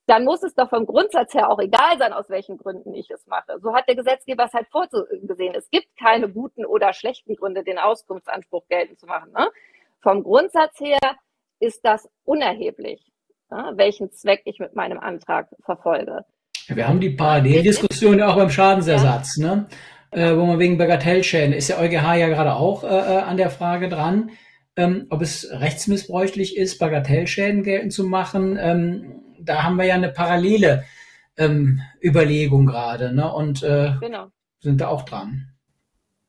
[0.06, 3.26] Dann muss es doch vom Grundsatz her auch egal sein, aus welchen Gründen ich es
[3.28, 3.58] mache.
[3.62, 5.56] So hat der Gesetzgeber es halt vorgesehen.
[5.56, 9.32] Es gibt keine guten oder schlechten Gründe, den Auskunftsanspruch geltend zu machen.
[9.32, 9.50] Ne?
[10.02, 11.00] Vom Grundsatz her
[11.64, 13.12] ist das unerheblich,
[13.50, 16.26] ja, welchen Zweck ich mit meinem Antrag verfolge.
[16.68, 19.56] wir haben die Paralleldiskussion ja auch beim Schadensersatz, ja.
[19.56, 19.68] ne?
[20.12, 23.50] Äh, wo man wegen Bagatellschäden, ist der EuGH ja gerade auch äh, äh, an der
[23.50, 24.30] Frage dran,
[24.76, 28.58] ähm, ob es rechtsmissbräuchlich ist, Bagatellschäden geltend zu machen.
[28.62, 30.84] Ähm, da haben wir ja eine parallele
[31.36, 33.34] ähm, Überlegung gerade, ne?
[33.34, 34.28] Und äh, genau.
[34.60, 35.50] sind da auch dran.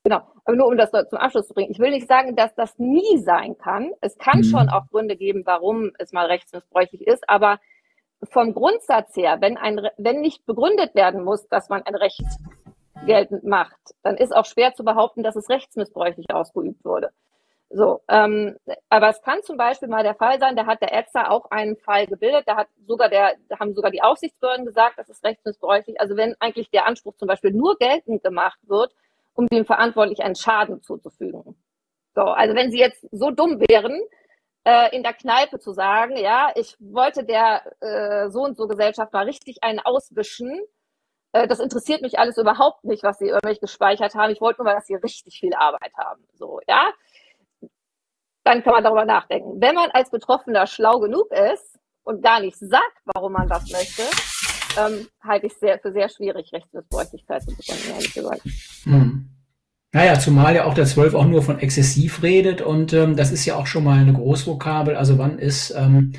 [0.02, 0.22] Genau.
[0.44, 1.70] Aber nur um das zum Abschluss zu bringen.
[1.70, 3.92] Ich will nicht sagen, dass das nie sein kann.
[4.00, 4.44] Es kann mhm.
[4.44, 7.28] schon auch Gründe geben, warum es mal rechtsmissbräuchlich ist.
[7.28, 7.58] Aber
[8.30, 12.24] vom Grundsatz her, wenn ein, wenn nicht begründet werden muss, dass man ein Recht
[13.06, 17.10] geltend macht, dann ist auch schwer zu behaupten, dass es rechtsmissbräuchlich ausgeübt wurde.
[17.70, 18.56] So, ähm,
[18.88, 21.76] aber es kann zum Beispiel mal der Fall sein, da hat der ETSA auch einen
[21.76, 26.00] Fall gebildet, da hat sogar der, da haben sogar die Aufsichtsbehörden gesagt, das ist rechtsmissbräuchlich.
[26.00, 28.94] Also wenn eigentlich der Anspruch zum Beispiel nur geltend gemacht wird,
[29.34, 31.56] um dem Verantwortlichen einen Schaden zuzufügen.
[32.14, 34.00] So, also wenn Sie jetzt so dumm wären,
[34.64, 39.12] äh, in der Kneipe zu sagen, ja, ich wollte der äh, so und so Gesellschaft
[39.12, 40.60] mal richtig einen auswischen,
[41.32, 44.32] äh, das interessiert mich alles überhaupt nicht, was Sie über mich gespeichert haben.
[44.32, 46.24] Ich wollte nur mal, dass Sie richtig viel Arbeit haben.
[46.34, 46.92] So, ja.
[48.44, 49.60] Dann kann man darüber nachdenken.
[49.60, 54.02] Wenn man als Betroffener schlau genug ist und gar nicht sagt, warum man das möchte,
[54.78, 58.42] ähm, halte ich sehr, für sehr schwierig, Rechtsmissbräuchlichkeit zu begründen, ehrlich gesagt.
[58.84, 59.30] Hm.
[59.94, 63.46] Naja, zumal ja auch der 12 auch nur von exzessiv redet und ähm, das ist
[63.46, 64.96] ja auch schon mal eine Großvokabel.
[64.96, 66.14] Also wann ist ähm,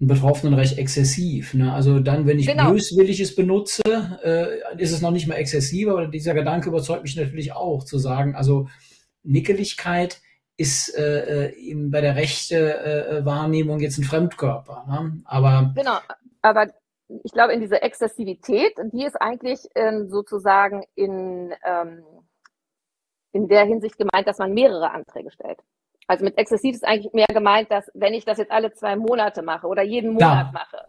[0.00, 1.52] ein Betroffenenrecht exzessiv?
[1.52, 1.74] Ne?
[1.74, 2.72] Also dann, wenn ich genau.
[2.72, 3.82] böswillig es benutze,
[4.24, 7.98] äh, ist es noch nicht mal exzessiv, aber dieser Gedanke überzeugt mich natürlich auch, zu
[7.98, 8.68] sagen, also
[9.22, 10.22] Nickeligkeit
[10.56, 14.86] ist äh, äh eben bei der rechte äh, Wahrnehmung jetzt ein Fremdkörper.
[14.88, 15.20] Ne?
[15.26, 15.98] Aber genau,
[16.40, 16.68] aber
[17.24, 22.04] ich glaube, in dieser Exzessivität, die ist eigentlich ähm, sozusagen in, ähm,
[23.32, 25.58] in der Hinsicht gemeint, dass man mehrere Anträge stellt.
[26.06, 29.42] Also mit exzessiv ist eigentlich mehr gemeint, dass wenn ich das jetzt alle zwei Monate
[29.42, 30.50] mache oder jeden Monat ja.
[30.52, 30.86] mache,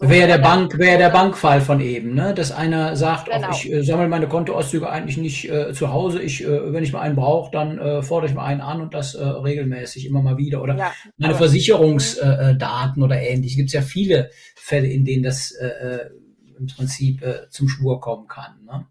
[0.00, 2.32] so, wäre der Bank, wäre der Bankfall von eben, ne?
[2.34, 3.50] Dass einer sagt, genau.
[3.50, 6.22] ich äh, sammle meine Kontoauszüge eigentlich nicht äh, zu Hause.
[6.22, 8.94] Ich, äh, wenn ich mal einen brauche, dann äh, fordere ich mal einen an und
[8.94, 10.62] das äh, regelmäßig immer mal wieder.
[10.62, 13.56] Oder ja, meine Versicherungsdaten äh, oder ähnlich.
[13.56, 16.10] Gibt es ja viele Fälle, in denen das äh, äh,
[16.58, 18.64] im Prinzip äh, zum Schwur kommen kann.
[18.64, 18.86] Ne?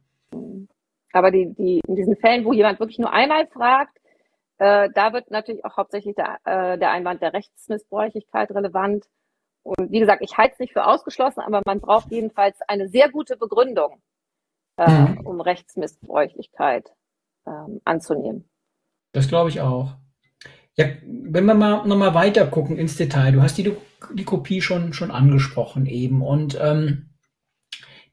[1.14, 3.98] Aber die, die, in diesen Fällen, wo jemand wirklich nur einmal fragt,
[4.60, 9.06] Äh, da wird natürlich auch hauptsächlich der, äh, der Einwand der Rechtsmissbräuchlichkeit relevant.
[9.68, 13.10] Und wie gesagt, ich halte es nicht für ausgeschlossen, aber man braucht jedenfalls eine sehr
[13.10, 14.02] gute Begründung,
[14.78, 15.28] äh, mhm.
[15.28, 16.94] um Rechtsmissbräuchlichkeit
[17.46, 18.50] ähm, anzunehmen.
[19.12, 19.96] Das glaube ich auch.
[20.76, 23.76] Ja, wenn wir mal nochmal weiter gucken ins Detail, du hast die,
[24.14, 27.10] die Kopie schon, schon angesprochen eben und ähm,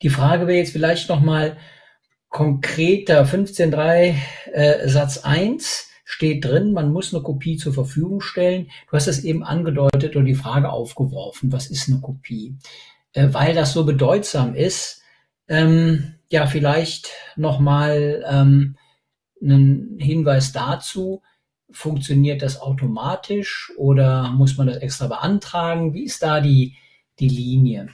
[0.02, 1.56] die Frage wäre jetzt vielleicht nochmal
[2.30, 4.16] konkreter, 15.3
[4.52, 8.70] äh, Satz 1 steht drin, man muss eine Kopie zur Verfügung stellen.
[8.88, 12.56] Du hast es eben angedeutet und die Frage aufgeworfen, was ist eine Kopie?
[13.14, 15.02] Äh, weil das so bedeutsam ist,
[15.48, 18.76] ähm, ja, vielleicht nochmal ähm,
[19.42, 21.20] einen Hinweis dazu,
[21.72, 25.94] funktioniert das automatisch oder muss man das extra beantragen?
[25.94, 26.76] Wie ist da die,
[27.18, 27.88] die Linie?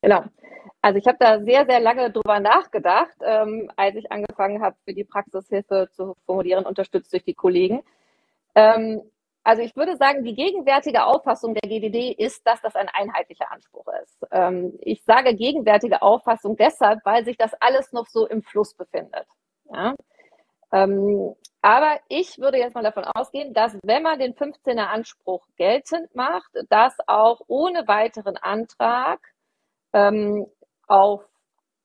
[0.00, 0.24] Genau.
[0.82, 4.94] Also ich habe da sehr, sehr lange drüber nachgedacht, ähm, als ich angefangen habe, für
[4.94, 7.82] die Praxishilfe zu formulieren, unterstützt durch die Kollegen.
[8.54, 9.02] Ähm,
[9.42, 13.86] also ich würde sagen, die gegenwärtige Auffassung der GDD ist, dass das ein einheitlicher Anspruch
[14.02, 14.26] ist.
[14.32, 19.26] Ähm, ich sage gegenwärtige Auffassung deshalb, weil sich das alles noch so im Fluss befindet.
[19.72, 19.94] Ja?
[20.72, 26.14] Ähm, aber ich würde jetzt mal davon ausgehen, dass wenn man den 15er Anspruch geltend
[26.14, 29.20] macht, dass auch ohne weiteren Antrag
[29.92, 30.46] ähm,
[30.86, 31.22] auf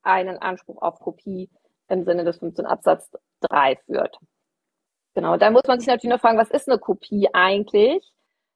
[0.03, 1.49] einen Anspruch auf Kopie
[1.87, 3.11] im Sinne des 15 Absatz
[3.41, 4.17] 3 führt.
[5.13, 8.11] Genau, da muss man sich natürlich noch fragen, was ist eine Kopie eigentlich?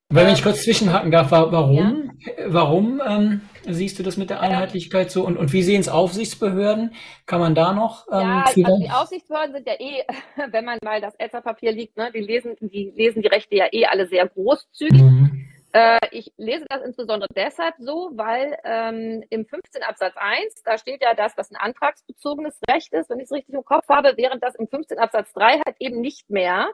[0.10, 2.46] Wenn ich kurz zwischenhaken darf, warum, ja.
[2.46, 6.94] warum ähm, siehst du das mit der Einheitlichkeit so und, und wie sehen es Aufsichtsbehörden?
[7.26, 8.06] Kann man da noch?
[8.12, 10.04] Ähm, ja, also die Aufsichtsbehörden sind ja eh,
[10.52, 13.86] wenn man mal das Elster-Papier liegt, ne, die lesen, die lesen die Rechte ja eh
[13.88, 15.02] alle sehr großzügig.
[15.02, 15.35] Mhm.
[15.76, 21.04] Äh, ich lese das insbesondere deshalb so, weil ähm, im 15 Absatz 1, da steht
[21.04, 24.42] ja das, was ein antragsbezogenes Recht ist, wenn ich es richtig im Kopf habe, während
[24.42, 26.70] das im 15 Absatz 3 halt eben nicht mehr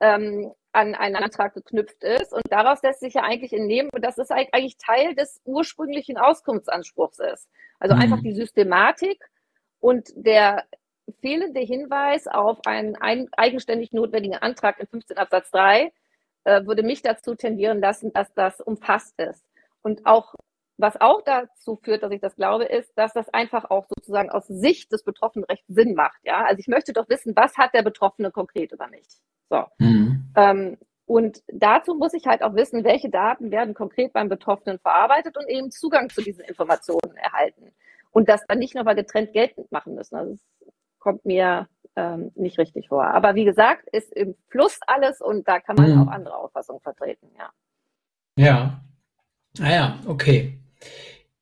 [0.00, 2.32] ähm, an einen Antrag geknüpft ist.
[2.32, 7.48] Und daraus lässt sich ja eigentlich entnehmen, dass es eigentlich Teil des ursprünglichen Auskunftsanspruchs ist.
[7.80, 8.02] Also mhm.
[8.02, 9.24] einfach die Systematik
[9.80, 10.66] und der
[11.20, 15.90] fehlende Hinweis auf einen ein, eigenständig notwendigen Antrag in 15 Absatz 3
[16.46, 19.44] äh, würde mich dazu tendieren lassen, dass das umfasst ist.
[19.82, 20.34] Und auch
[20.78, 24.46] was auch dazu führt, dass ich das glaube, ist, dass das einfach auch sozusagen aus
[24.46, 26.18] Sicht des Betroffenen recht Sinn macht.
[26.22, 29.06] Ja, also ich möchte doch wissen, was hat der Betroffene konkret über mich?
[29.48, 29.64] So.
[29.78, 30.26] Mhm.
[30.36, 35.36] Ähm, und dazu muss ich halt auch wissen, welche Daten werden konkret beim Betroffenen verarbeitet
[35.36, 37.72] und eben Zugang zu diesen Informationen erhalten.
[38.10, 40.16] Und das dann nicht nochmal getrennt geltend machen müssen.
[40.16, 43.06] Also das kommt mir ähm, nicht richtig vor.
[43.06, 46.02] Aber wie gesagt, ist im Fluss alles und da kann man mhm.
[46.02, 47.50] auch andere Auffassungen vertreten, ja.
[48.38, 48.80] Ja.
[49.58, 50.58] Naja, ah okay.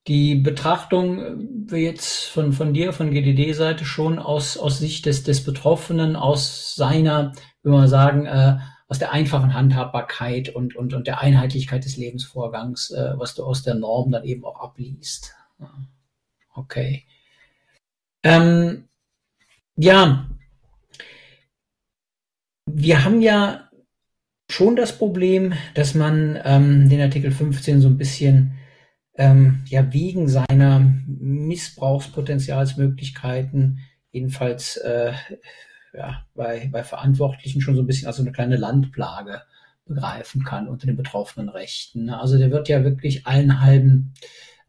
[0.07, 5.45] Die Betrachtung äh, jetzt von, von dir, von GDD-Seite schon aus, aus Sicht des, des
[5.45, 7.33] Betroffenen, aus seiner
[7.65, 12.91] würde man sagen, äh, aus der einfachen Handhabbarkeit und, und, und der Einheitlichkeit des Lebensvorgangs,
[12.91, 15.35] äh, was du aus der Norm dann eben auch abliest.
[16.55, 17.07] Okay.
[18.23, 18.89] Ähm,
[19.77, 20.27] ja,
[22.67, 23.69] wir haben ja
[24.51, 28.59] schon das Problem, dass man ähm, den Artikel 15 so ein bisschen
[29.17, 33.79] ähm, ja wegen seiner Missbrauchspotenzialsmöglichkeiten
[34.11, 35.13] jedenfalls äh,
[35.93, 39.43] ja, bei, bei Verantwortlichen schon so ein bisschen als eine kleine Landplage
[39.87, 42.11] begreifen kann unter den betroffenen Rechten.
[42.11, 44.13] Also der wird ja wirklich allen halben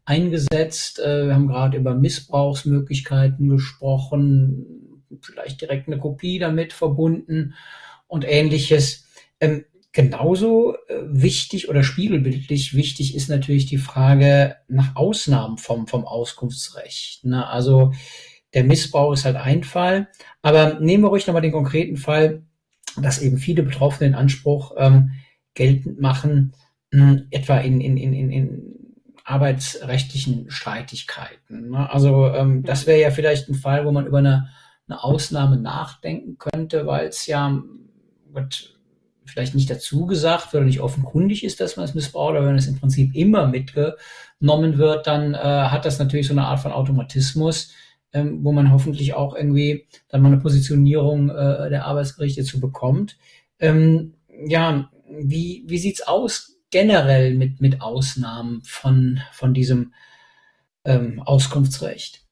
[0.04, 1.00] eingesetzt.
[1.00, 7.54] Äh, wir haben gerade über Missbrauchsmöglichkeiten gesprochen, vielleicht direkt eine Kopie damit verbunden
[8.16, 9.06] und ähnliches.
[9.40, 16.04] Ähm, genauso äh, wichtig oder spiegelbildlich wichtig ist natürlich die Frage nach Ausnahmen vom, vom
[16.04, 17.24] Auskunftsrecht.
[17.24, 17.46] Ne?
[17.46, 17.92] Also
[18.52, 20.08] der Missbrauch ist halt ein Fall.
[20.42, 22.42] Aber nehmen wir ruhig nochmal den konkreten Fall,
[22.96, 25.12] dass eben viele Betroffene den Anspruch ähm,
[25.54, 26.52] geltend machen,
[26.92, 28.76] mh, hm, etwa in, in, in, in, in
[29.24, 31.70] arbeitsrechtlichen Streitigkeiten.
[31.70, 31.90] Ne?
[31.90, 34.50] Also ähm, das wäre ja vielleicht ein Fall, wo man über eine,
[34.88, 37.62] eine Ausnahme nachdenken könnte, weil es ja
[38.36, 38.76] wird
[39.24, 42.68] vielleicht nicht dazu gesagt oder nicht offenkundig ist, dass man es missbraucht, aber wenn es
[42.68, 47.72] im Prinzip immer mitgenommen wird, dann äh, hat das natürlich so eine Art von Automatismus,
[48.12, 53.18] ähm, wo man hoffentlich auch irgendwie dann mal eine Positionierung äh, der Arbeitsgerichte zu bekommt.
[53.58, 54.14] Ähm,
[54.46, 59.92] ja, wie, wie sieht's aus generell mit, mit Ausnahmen von, von diesem
[60.84, 62.25] ähm, Auskunftsrecht?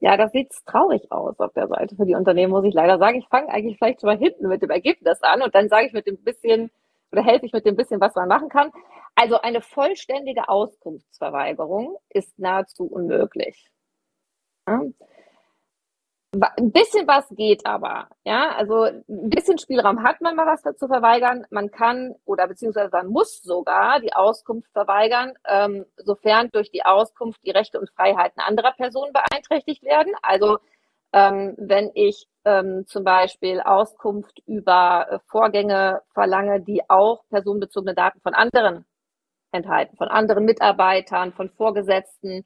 [0.00, 3.18] Ja, das sieht traurig aus auf der Seite für die Unternehmen, muss ich leider sagen.
[3.18, 5.92] Ich fange eigentlich vielleicht schon mal hinten mit dem Ergebnis an und dann sage ich
[5.94, 6.70] mit dem bisschen
[7.12, 8.70] oder helfe ich mit dem bisschen, was man machen kann.
[9.14, 13.70] Also eine vollständige Auskunftsverweigerung ist nahezu unmöglich.
[16.40, 18.50] Ein bisschen was geht aber, ja.
[18.56, 21.46] Also ein bisschen Spielraum hat man mal was dazu verweigern.
[21.50, 27.40] Man kann oder beziehungsweise man muss sogar die Auskunft verweigern, ähm, sofern durch die Auskunft
[27.44, 30.12] die Rechte und Freiheiten anderer Personen beeinträchtigt werden.
[30.22, 30.58] Also
[31.12, 38.20] ähm, wenn ich ähm, zum Beispiel Auskunft über äh, Vorgänge verlange, die auch personenbezogene Daten
[38.20, 38.84] von anderen
[39.52, 42.44] enthalten, von anderen Mitarbeitern, von Vorgesetzten,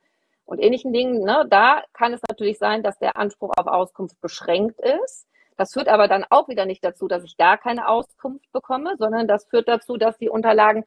[0.51, 4.81] und ähnlichen Dingen, ne, da kann es natürlich sein, dass der Anspruch auf Auskunft beschränkt
[4.81, 5.29] ist.
[5.57, 9.29] Das führt aber dann auch wieder nicht dazu, dass ich gar keine Auskunft bekomme, sondern
[9.29, 10.85] das führt dazu, dass die Unterlagen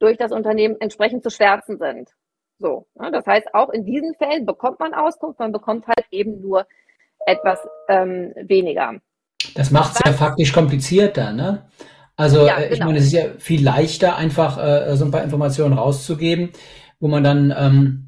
[0.00, 2.10] durch das Unternehmen entsprechend zu schwärzen sind.
[2.58, 6.42] So, ne, das heißt, auch in diesen Fällen bekommt man Auskunft, man bekommt halt eben
[6.42, 6.66] nur
[7.24, 8.96] etwas ähm, weniger.
[9.54, 11.70] Das macht es ja faktisch komplizierter, ne?
[12.16, 12.72] Also ja, genau.
[12.72, 16.50] ich meine, es ist ja viel leichter, einfach äh, so ein paar Informationen rauszugeben,
[17.00, 18.05] wo man dann ähm,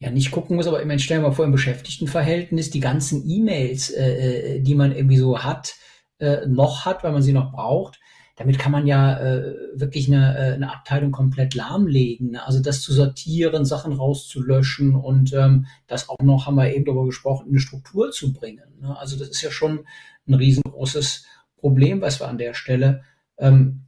[0.00, 3.22] ja nicht gucken muss, aber ich meine, stellen wir mal vor, im Beschäftigtenverhältnis die ganzen
[3.28, 5.74] E-Mails, äh, äh, die man irgendwie so hat,
[6.18, 8.00] äh, noch hat, weil man sie noch braucht.
[8.36, 12.30] Damit kann man ja äh, wirklich eine, äh, eine Abteilung komplett lahmlegen.
[12.30, 12.46] Ne?
[12.46, 17.04] Also das zu sortieren, Sachen rauszulöschen und ähm, das auch noch, haben wir eben darüber
[17.04, 18.80] gesprochen, in eine Struktur zu bringen.
[18.80, 18.98] Ne?
[18.98, 19.80] Also das ist ja schon
[20.26, 21.26] ein riesengroßes
[21.58, 23.02] Problem, was wir an der Stelle
[23.36, 23.82] ähm,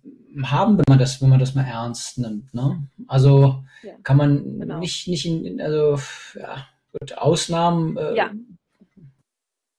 [0.44, 2.52] haben, wenn man das, wenn man das mal ernst nimmt.
[2.54, 2.82] Ne?
[3.06, 4.78] Also ja, kann man genau.
[4.78, 5.98] nicht, nicht in, also
[6.34, 7.96] ja, gut, Ausnahmen.
[7.96, 8.30] Äh, ja.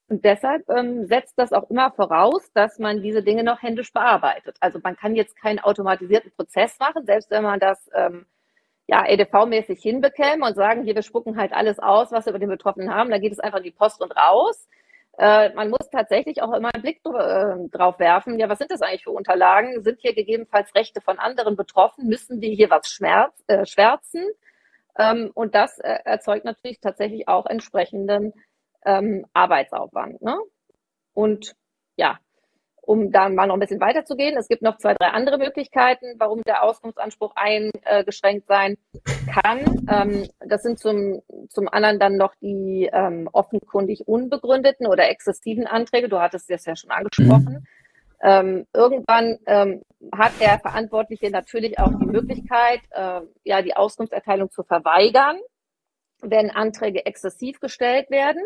[0.09, 4.57] Und deshalb ähm, setzt das auch immer voraus, dass man diese Dinge noch händisch bearbeitet.
[4.59, 8.25] Also man kann jetzt keinen automatisierten Prozess machen, selbst wenn man das ähm,
[8.85, 12.49] ja EDV-mäßig hinbekäme und sagen, hier, wir spucken halt alles aus, was wir über den
[12.49, 14.67] Betroffenen haben, da geht es einfach in die Post und raus.
[15.17, 18.39] Äh, man muss tatsächlich auch immer einen Blick äh, drauf werfen.
[18.39, 19.83] Ja, was sind das eigentlich für Unterlagen?
[19.83, 22.07] Sind hier gegebenenfalls Rechte von anderen betroffen?
[22.07, 24.23] Müssen wir hier was schmerz, äh, schwärzen?
[24.97, 28.33] Ähm, und das äh, erzeugt natürlich tatsächlich auch entsprechenden
[28.85, 30.21] ähm, Arbeitsaufwand.
[30.21, 30.37] Ne?
[31.13, 31.55] Und
[31.95, 32.19] ja,
[32.85, 36.43] um da mal noch ein bisschen weiterzugehen, es gibt noch zwei, drei andere Möglichkeiten, warum
[36.43, 38.77] der Auskunftsanspruch eingeschränkt sein
[39.31, 39.87] kann.
[39.89, 46.09] Ähm, das sind zum, zum anderen dann noch die ähm, offenkundig unbegründeten oder exzessiven Anträge.
[46.09, 47.65] Du hattest das ja schon angesprochen.
[48.21, 49.81] Ähm, irgendwann ähm,
[50.13, 55.37] hat der Verantwortliche natürlich auch die Möglichkeit, äh, ja, die Auskunftserteilung zu verweigern,
[56.21, 58.41] wenn Anträge exzessiv gestellt werden.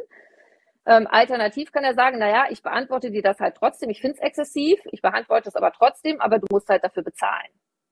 [0.87, 3.89] Ähm, alternativ kann er sagen, naja, ich beantworte dir das halt trotzdem.
[3.89, 7.51] Ich finde es exzessiv, ich beantworte es aber trotzdem, aber du musst halt dafür bezahlen.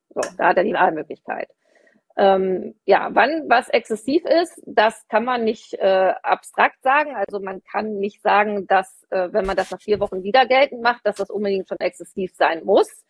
[0.09, 1.49] So, da hat er die Wahlmöglichkeit.
[2.17, 7.13] Ähm, ja, wann was exzessiv ist, das kann man nicht äh, abstrakt sagen.
[7.15, 10.81] Also man kann nicht sagen, dass, äh, wenn man das nach vier Wochen wieder geltend
[10.81, 13.03] macht, dass das unbedingt schon exzessiv sein muss.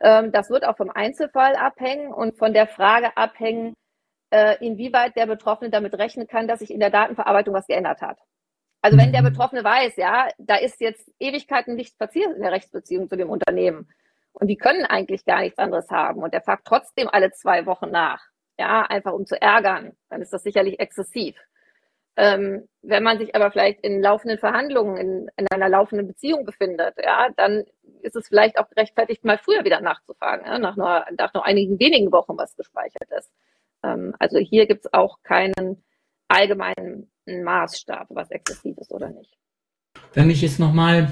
[0.00, 3.74] Ähm, das wird auch vom Einzelfall abhängen und von der Frage abhängen,
[4.30, 8.18] äh, inwieweit der Betroffene damit rechnen kann, dass sich in der Datenverarbeitung was geändert hat.
[8.82, 9.26] Also wenn der mhm.
[9.26, 13.88] Betroffene weiß, ja, da ist jetzt Ewigkeiten nichts passiert in der Rechtsbeziehung zu dem Unternehmen
[14.32, 17.90] und die können eigentlich gar nichts anderes haben und der fragt trotzdem alle zwei Wochen
[17.90, 18.22] nach,
[18.58, 21.36] ja, einfach um zu ärgern, dann ist das sicherlich exzessiv.
[22.18, 26.94] Ähm, wenn man sich aber vielleicht in laufenden Verhandlungen, in, in, einer laufenden Beziehung befindet,
[27.02, 27.64] ja, dann
[28.00, 31.78] ist es vielleicht auch gerechtfertigt, mal früher wieder nachzufragen, ja, nach, nur, nach nur einigen
[31.78, 33.30] wenigen Wochen, was gespeichert ist.
[33.82, 35.84] Ähm, also hier gibt es auch keinen
[36.28, 39.36] allgemeinen Maßstab, was exzessiv ist oder nicht.
[40.14, 41.10] Wenn ich jetzt nochmal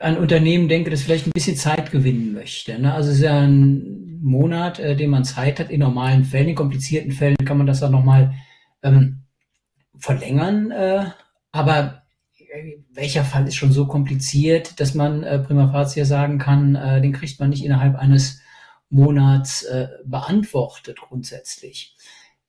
[0.00, 2.78] an Unternehmen denke, das vielleicht ein bisschen Zeit gewinnen möchte.
[2.78, 2.92] Ne?
[2.92, 5.70] Also es ist ja ein Monat, äh, den man Zeit hat.
[5.70, 8.34] In normalen Fällen, in komplizierten Fällen kann man das dann nochmal
[8.82, 9.22] ähm,
[9.96, 10.70] verlängern.
[10.70, 11.06] Äh,
[11.52, 12.02] aber
[12.36, 17.00] äh, welcher Fall ist schon so kompliziert, dass man äh, prima facie sagen kann, äh,
[17.00, 18.40] den kriegt man nicht innerhalb eines
[18.90, 21.96] Monats äh, beantwortet grundsätzlich.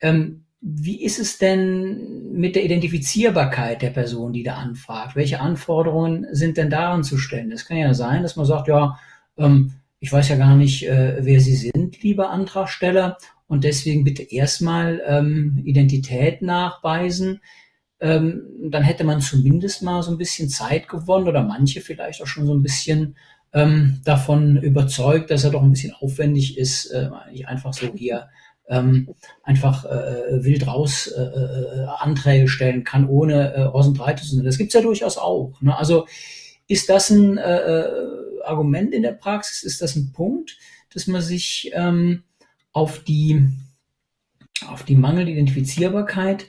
[0.02, 5.16] Ähm, wie ist es denn mit der Identifizierbarkeit der Person, die da anfragt?
[5.16, 7.52] Welche Anforderungen sind denn daran zu stellen?
[7.52, 8.98] Es kann ja sein, dass man sagt, ja,
[9.38, 14.24] ähm, ich weiß ja gar nicht, äh, wer Sie sind, lieber Antragsteller, und deswegen bitte
[14.24, 17.42] erstmal ähm, Identität nachweisen.
[18.00, 22.28] Ähm, dann hätte man zumindest mal so ein bisschen Zeit gewonnen oder manche vielleicht auch
[22.28, 23.16] schon so ein bisschen
[23.54, 28.28] ähm, davon überzeugt, dass er doch ein bisschen aufwendig ist, äh, nicht einfach so hier
[28.68, 34.46] ähm, einfach äh, wild raus äh, äh, Anträge stellen kann, ohne äh, Rosenbreite zu sein.
[34.46, 35.62] Das gibt's ja durchaus auch.
[35.62, 35.78] Ne?
[35.78, 36.08] Also
[36.68, 39.64] ist das ein äh, äh, Argument in der Praxis?
[39.64, 40.58] Ist das ein Punkt,
[40.94, 42.24] dass man sich ähm,
[42.72, 43.50] auf die
[44.68, 46.46] auf die mangelnde Identifizierbarkeit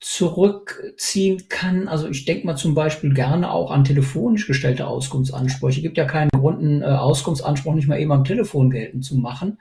[0.00, 1.88] zurückziehen kann.
[1.88, 5.80] Also ich denke mal zum Beispiel gerne auch an telefonisch gestellte Auskunftsansprüche.
[5.80, 9.16] Es gibt ja keinen Grund, einen äh, Auskunftsanspruch nicht mal eben am Telefon geltend zu
[9.16, 9.58] machen.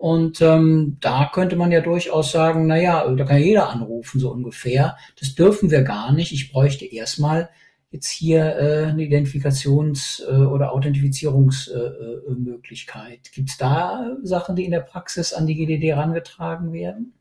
[0.00, 4.18] Und ähm, da könnte man ja durchaus sagen, na ja, da kann ja jeder anrufen,
[4.18, 4.96] so ungefähr.
[5.18, 6.32] Das dürfen wir gar nicht.
[6.32, 7.50] Ich bräuchte erstmal
[7.90, 13.30] jetzt hier äh, eine Identifikations- äh, oder Authentifizierungsmöglichkeit.
[13.34, 17.12] Gibt es da Sachen, die in der Praxis an die GDD herangetragen werden?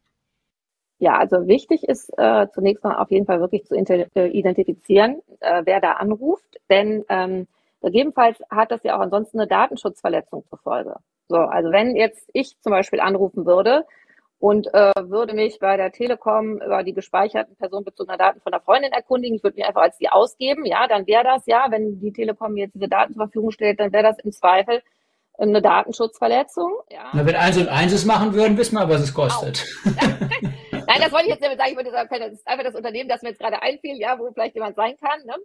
[0.99, 5.63] Ja, also wichtig ist äh, zunächst mal auf jeden Fall wirklich zu äh, identifizieren, äh,
[5.65, 7.47] wer da anruft, denn ähm,
[7.81, 10.95] gegebenenfalls hat das ja auch ansonsten eine Datenschutzverletzung zur Folge.
[11.29, 13.85] So, also wenn jetzt ich zum Beispiel anrufen würde
[14.39, 18.91] und äh, würde mich bei der Telekom über die gespeicherten personenbezogenen Daten von der Freundin
[18.91, 19.35] erkundigen.
[19.35, 22.53] Ich würde mich einfach als die ausgeben, ja, dann wäre das ja, wenn die Telekom
[22.53, 24.81] mir jetzt diese Daten zur Verfügung stellt, dann wäre das im Zweifel
[25.37, 26.73] eine Datenschutzverletzung.
[26.89, 27.11] Ja.
[27.13, 29.65] Na, wenn eins und eins machen würden, wissen wir, was es kostet.
[29.85, 31.69] Nein, das wollte ich jetzt nicht sagen.
[31.69, 34.31] Ich würde sagen, das ist einfach das Unternehmen, das mir jetzt gerade einfiel, ja, wo
[34.33, 35.23] vielleicht jemand sein kann.
[35.25, 35.35] Ne?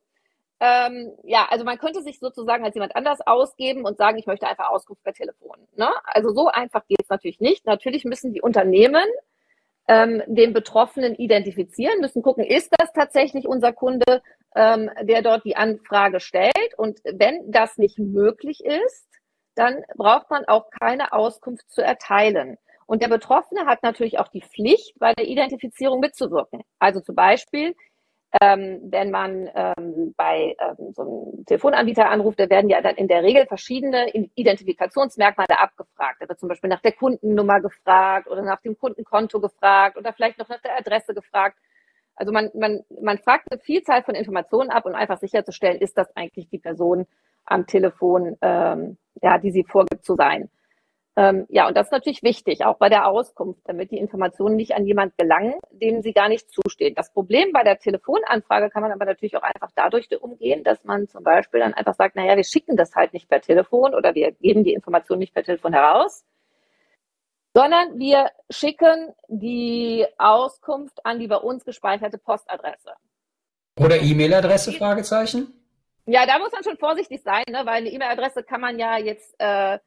[0.64, 4.46] Ähm, ja, also man könnte sich sozusagen als jemand anders ausgeben und sagen, ich möchte
[4.46, 5.58] einfach Auskunft per Telefon.
[5.76, 5.90] Ne?
[6.04, 7.66] Also so einfach geht es natürlich nicht.
[7.66, 9.04] Natürlich müssen die Unternehmen
[9.88, 14.22] ähm, den Betroffenen identifizieren, müssen gucken, ist das tatsächlich unser Kunde,
[14.56, 16.78] ähm, der dort die Anfrage stellt.
[16.78, 19.06] Und wenn das nicht möglich ist,
[19.56, 22.56] dann braucht man auch keine Auskunft zu erteilen.
[22.86, 26.62] Und der Betroffene hat natürlich auch die Pflicht, bei der Identifizierung mitzuwirken.
[26.78, 27.74] Also zum Beispiel,
[28.40, 33.06] ähm, wenn man ähm, bei ähm, so einem Telefonanbieter anruft, da werden ja dann in
[33.06, 36.16] der Regel verschiedene Identifikationsmerkmale abgefragt.
[36.20, 40.38] Da wird zum Beispiel nach der Kundennummer gefragt oder nach dem Kundenkonto gefragt oder vielleicht
[40.38, 41.56] noch nach der Adresse gefragt.
[42.16, 46.14] Also man, man, man fragt eine Vielzahl von Informationen ab, um einfach sicherzustellen, ist das
[46.16, 47.06] eigentlich die Person
[47.44, 50.48] am Telefon, ähm, ja, die sie vorgibt zu sein.
[51.16, 54.74] Ähm, ja, und das ist natürlich wichtig, auch bei der Auskunft, damit die Informationen nicht
[54.74, 56.96] an jemand gelangen, dem sie gar nicht zustehen.
[56.96, 61.06] Das Problem bei der Telefonanfrage kann man aber natürlich auch einfach dadurch umgehen, dass man
[61.06, 64.32] zum Beispiel dann einfach sagt, naja, wir schicken das halt nicht per Telefon oder wir
[64.32, 66.24] geben die Information nicht per Telefon heraus,
[67.54, 72.90] sondern wir schicken die Auskunft an die bei uns gespeicherte Postadresse.
[73.78, 75.52] Oder E-Mail-Adresse, Fragezeichen?
[76.06, 77.60] Ja, da muss man schon vorsichtig sein, ne?
[77.64, 79.78] weil eine E-Mail-Adresse kann man ja jetzt äh,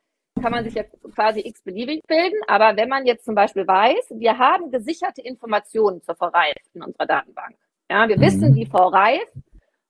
[0.41, 2.39] kann man sich jetzt quasi x-beliebig bilden.
[2.47, 6.83] Aber wenn man jetzt zum Beispiel weiß, wir haben gesicherte Informationen zur Frau Reif in
[6.83, 7.55] unserer Datenbank.
[7.89, 8.21] Ja, wir mhm.
[8.21, 9.31] wissen, die Frau Reif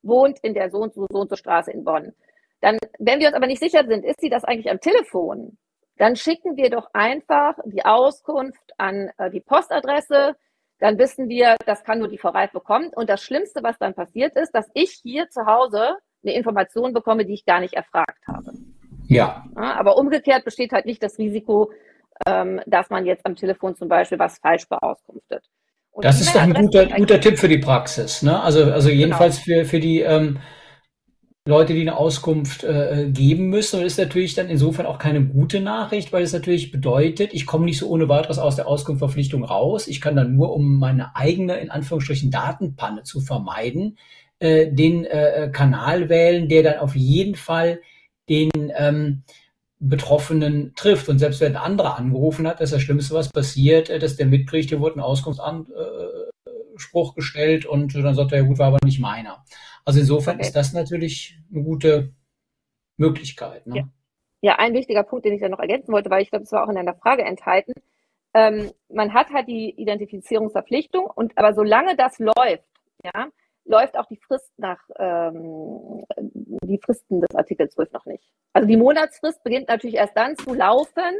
[0.01, 2.13] wohnt in der so und so, so und so Straße in Bonn.
[2.61, 5.57] Dann, wenn wir uns aber nicht sicher sind, ist sie das eigentlich am Telefon,
[5.97, 10.35] dann schicken wir doch einfach die Auskunft an äh, die Postadresse.
[10.79, 12.91] Dann wissen wir, das kann nur die Frau Reif bekommen.
[12.95, 17.25] Und das Schlimmste, was dann passiert ist, dass ich hier zu Hause eine Information bekomme,
[17.25, 18.51] die ich gar nicht erfragt habe.
[19.07, 19.45] Ja.
[19.55, 19.75] ja.
[19.79, 21.71] Aber umgekehrt besteht halt nicht das Risiko,
[22.25, 25.43] ähm, dass man jetzt am Telefon zum Beispiel was falsch beauskunftet.
[25.91, 28.21] Und das ist doch ein guter, guter Tipp für die Praxis.
[28.21, 28.39] Ne?
[28.39, 28.99] Also, also genau.
[28.99, 29.61] jedenfalls genau.
[29.61, 30.37] für, für die ähm,
[31.47, 33.79] Leute, die eine Auskunft äh, geben müssen.
[33.79, 37.65] Und ist natürlich dann insofern auch keine gute Nachricht, weil es natürlich bedeutet, ich komme
[37.65, 39.87] nicht so ohne weiteres aus der Auskunftsverpflichtung raus.
[39.87, 43.97] Ich kann dann nur, um meine eigene, in Anführungsstrichen, Datenpanne zu vermeiden,
[44.39, 47.79] äh, den äh, Kanal wählen, der dann auf jeden Fall
[48.29, 49.23] den ähm,
[49.79, 51.09] Betroffenen trifft.
[51.09, 54.25] Und selbst wenn ein anderer angerufen hat, ist das Schlimmste, was passiert, äh, dass der
[54.25, 58.99] mitkriegt, hier wurde ein Auskunftsanspruch gestellt und dann sagt er, ja gut, war aber nicht
[58.99, 59.43] meiner.
[59.85, 60.47] Also insofern okay.
[60.47, 62.13] ist das natürlich eine gute
[62.97, 63.65] Möglichkeit.
[63.67, 63.77] Ne?
[63.77, 63.87] Ja.
[64.41, 66.63] ja, ein wichtiger Punkt, den ich da noch ergänzen wollte, weil ich glaube, es war
[66.63, 67.73] auch in deiner Frage enthalten.
[68.33, 72.67] Ähm, man hat halt die Identifizierungsverpflichtung und aber solange das läuft,
[73.03, 73.29] ja,
[73.67, 78.31] läuft auch die Frist nach, ähm, die Fristen des Artikels 12 noch nicht.
[78.53, 81.13] Also die Monatsfrist beginnt natürlich erst dann zu laufen,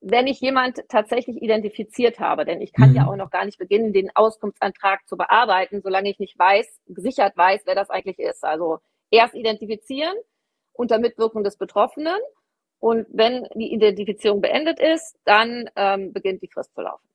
[0.00, 2.44] wenn ich jemand tatsächlich identifiziert habe.
[2.44, 2.96] Denn ich kann mhm.
[2.96, 7.36] ja auch noch gar nicht beginnen, den Auskunftsantrag zu bearbeiten, solange ich nicht weiß, gesichert
[7.36, 8.44] weiß, wer das eigentlich ist.
[8.44, 8.78] Also
[9.10, 10.14] erst identifizieren
[10.72, 12.16] unter Mitwirkung des Betroffenen.
[12.78, 17.06] Und wenn die Identifizierung beendet ist, dann ähm, beginnt die Frist zu laufen.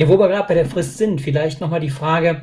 [0.00, 2.42] Ja, wo wir gerade bei der Frist sind, vielleicht nochmal die Frage,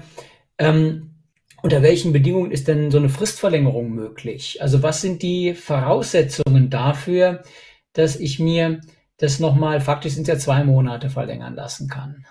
[0.57, 1.16] ähm,
[1.61, 4.61] unter welchen Bedingungen ist denn so eine Fristverlängerung möglich?
[4.61, 7.43] Also was sind die Voraussetzungen dafür,
[7.93, 8.81] dass ich mir
[9.17, 12.25] das nochmal, faktisch sind es ja zwei Monate verlängern lassen kann?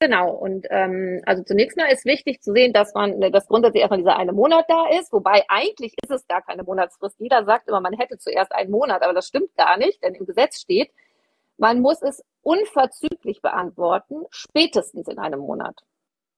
[0.00, 3.98] Genau, und ähm, also zunächst mal ist wichtig zu sehen, dass man, dass grundsätzlich erstmal
[3.98, 7.16] dieser eine Monat da ist, wobei eigentlich ist es gar keine Monatsfrist.
[7.18, 10.24] Jeder sagt immer, man hätte zuerst einen Monat, aber das stimmt gar nicht, denn im
[10.24, 10.90] Gesetz steht,
[11.56, 15.74] man muss es unverzüglich beantworten, spätestens in einem Monat.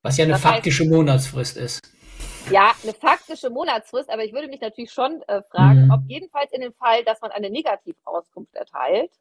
[0.03, 1.81] Was ja eine das faktische heißt, Monatsfrist ist.
[2.51, 5.91] Ja, eine faktische Monatsfrist, aber ich würde mich natürlich schon äh, fragen, mhm.
[5.91, 9.13] ob jedenfalls in dem Fall, dass man eine Negativauskunft erteilt,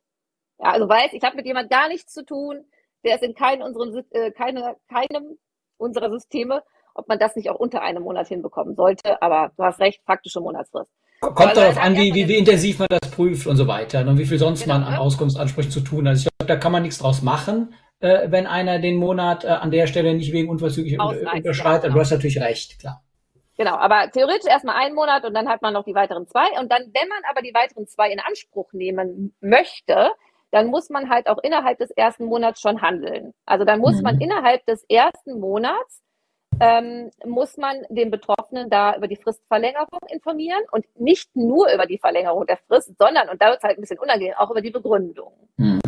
[0.60, 2.66] ja, also weiß, ich habe mit jemand gar nichts zu tun,
[3.04, 5.38] der ist in keinem, unseren, äh, keine, keinem
[5.78, 6.64] unserer Systeme,
[6.94, 9.22] ob man das nicht auch unter einem Monat hinbekommen sollte.
[9.22, 10.92] Aber du hast recht, faktische Monatsfrist.
[11.22, 14.18] Kommt darauf an, wie, wie, wie, intensiv man das prüft und so weiter ne, und
[14.18, 15.00] wie viel sonst genau, man an ne?
[15.02, 16.12] Auskunftsansprüchen zu tun hat.
[16.12, 19.48] Also ich glaube, da kann man nichts draus machen äh, wenn einer den Monat äh,
[19.48, 21.84] an der Stelle nicht wegen unverzüglich unterschreitet.
[21.84, 21.96] Genau.
[21.96, 23.02] Du hast natürlich recht, klar.
[23.58, 26.58] Genau, aber theoretisch erstmal einen Monat und dann hat man noch die weiteren zwei.
[26.60, 30.12] Und dann, wenn man aber die weiteren zwei in Anspruch nehmen möchte,
[30.52, 33.34] dann muss man halt auch innerhalb des ersten Monats schon handeln.
[33.46, 34.04] Also dann muss mhm.
[34.04, 36.02] man innerhalb des ersten Monats
[36.62, 41.98] ähm, muss man den Betroffenen da über die Fristverlängerung informieren und nicht nur über die
[41.98, 44.72] Verlängerung der Frist, sondern, und da wird es halt ein bisschen unangenehm, auch über die
[44.72, 45.34] Begründung.
[45.58, 45.80] Mhm.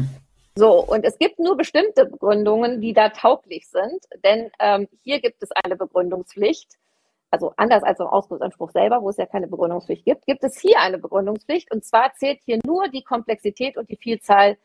[0.55, 5.41] So, und es gibt nur bestimmte Begründungen, die da tauglich sind, denn ähm, hier gibt
[5.41, 6.77] es eine Begründungspflicht
[7.31, 10.79] also anders als im Auskunftsanspruch selber, wo es ja keine Begründungspflicht gibt, gibt es hier
[10.79, 11.71] eine Begründungspflicht.
[11.71, 14.57] Und zwar zählt hier nur die Komplexität und die Vielzahl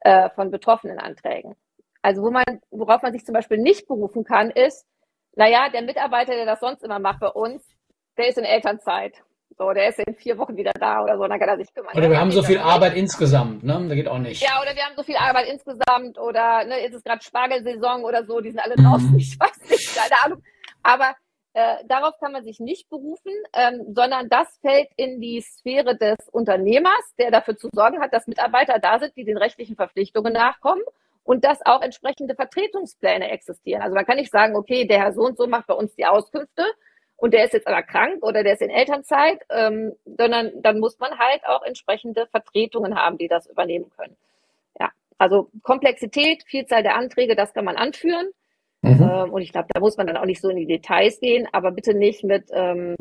[0.00, 1.54] äh, von betroffenen Anträgen.
[2.02, 4.84] Also wo man, worauf man sich zum Beispiel nicht berufen kann, ist,
[5.36, 7.62] naja, der Mitarbeiter, der das sonst immer macht bei uns,
[8.18, 9.22] der ist in Elternzeit.
[9.58, 11.96] So, der ist in vier Wochen wieder da oder so, dann kann er sich kümmern.
[11.96, 13.84] Oder wir haben so viel Arbeit insgesamt, ne?
[13.88, 14.42] Da geht auch nicht.
[14.42, 18.40] Ja, oder wir haben so viel Arbeit insgesamt oder ne, ist gerade Spargelsaison oder so,
[18.40, 19.18] die sind alle draußen, mhm.
[19.18, 20.42] ich weiß nicht, keine Ahnung.
[20.82, 21.14] Aber
[21.54, 26.16] äh, darauf kann man sich nicht berufen, ähm, sondern das fällt in die Sphäre des
[26.30, 30.82] Unternehmers, der dafür zu sorgen hat, dass Mitarbeiter da sind, die den rechtlichen Verpflichtungen nachkommen
[31.24, 33.82] und dass auch entsprechende Vertretungspläne existieren.
[33.82, 36.06] Also man kann nicht sagen, okay, der Herr so und so macht bei uns die
[36.06, 36.64] Auskünfte
[37.22, 40.98] und der ist jetzt aber krank oder der ist in Elternzeit, ähm, sondern dann muss
[40.98, 44.16] man halt auch entsprechende Vertretungen haben, die das übernehmen können.
[44.80, 48.26] Ja, also Komplexität, Vielzahl der Anträge, das kann man anführen.
[48.80, 49.08] Mhm.
[49.08, 51.46] Ähm, und ich glaube, da muss man dann auch nicht so in die Details gehen,
[51.52, 52.96] aber bitte nicht mit, ähm,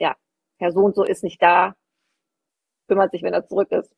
[0.00, 0.16] ja,
[0.56, 1.74] Herr so und so ist nicht da,
[2.88, 3.94] kümmert sich, wenn er zurück ist.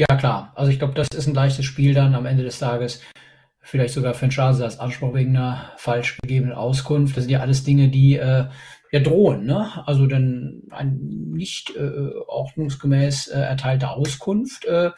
[0.00, 0.54] Ja, klar.
[0.56, 3.02] Also ich glaube, das ist ein leichtes Spiel dann am Ende des Tages.
[3.64, 7.16] Vielleicht sogar für einen Schadensersatzanspruch wegen einer falsch gegebenen Auskunft.
[7.16, 8.44] Das sind ja alles Dinge, die äh,
[8.92, 9.46] ja drohen.
[9.46, 9.86] Ne?
[9.86, 10.98] Also dann ein
[11.32, 14.90] nicht äh, ordnungsgemäß äh, erteilte Auskunft äh,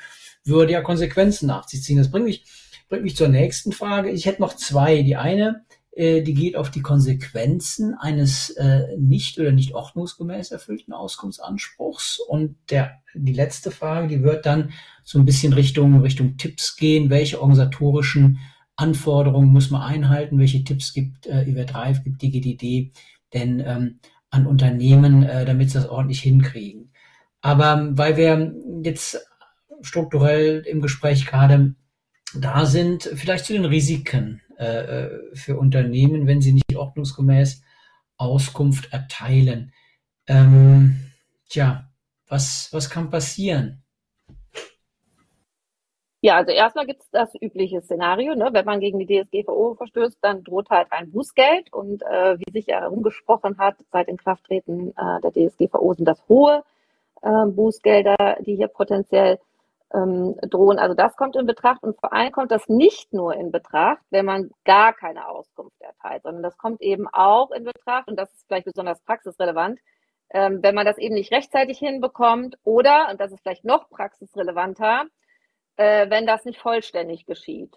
[0.44, 1.98] würde ja Konsequenzen nach sich ziehen.
[1.98, 2.44] Das bringt mich
[2.88, 4.10] bringt mich zur nächsten Frage.
[4.10, 5.02] Ich hätte noch zwei.
[5.02, 10.92] Die eine, äh, die geht auf die Konsequenzen eines äh, nicht oder nicht ordnungsgemäß erfüllten
[10.92, 12.20] Auskunftsanspruchs.
[12.20, 14.72] Und der, die letzte Frage, die wird dann
[15.04, 17.10] so ein bisschen Richtung, Richtung Tipps gehen.
[17.10, 18.38] Welche organisatorischen
[18.76, 20.38] Anforderungen muss man einhalten?
[20.38, 22.92] Welche Tipps gibt äh, IWR3, gibt die GDD
[23.32, 24.00] denn ähm,
[24.30, 26.92] an Unternehmen, äh, damit sie das ordentlich hinkriegen?
[27.40, 29.26] Aber weil wir jetzt
[29.80, 31.74] strukturell im Gespräch gerade
[32.34, 37.62] da sind, vielleicht zu den Risiken äh, äh, für Unternehmen, wenn sie nicht ordnungsgemäß
[38.16, 39.72] Auskunft erteilen.
[40.26, 41.12] Ähm,
[41.48, 41.92] tja,
[42.26, 43.82] was, was kann passieren?
[46.26, 48.48] Ja, also erstmal gibt es das übliche Szenario, ne?
[48.50, 52.66] wenn man gegen die DSGVO verstößt, dann droht halt ein Bußgeld und äh, wie sich
[52.66, 56.64] ja herumgesprochen hat, seit Inkrafttreten äh, der DSGVO sind das hohe
[57.22, 59.38] äh, Bußgelder, die hier potenziell
[59.94, 60.80] ähm, drohen.
[60.80, 64.26] Also das kommt in Betracht und vor allem kommt das nicht nur in Betracht, wenn
[64.26, 68.48] man gar keine Auskunft erteilt, sondern das kommt eben auch in Betracht und das ist
[68.48, 69.78] vielleicht besonders praxisrelevant,
[70.30, 75.04] ähm, wenn man das eben nicht rechtzeitig hinbekommt oder, und das ist vielleicht noch praxisrelevanter,
[75.76, 77.76] äh, wenn das nicht vollständig geschieht.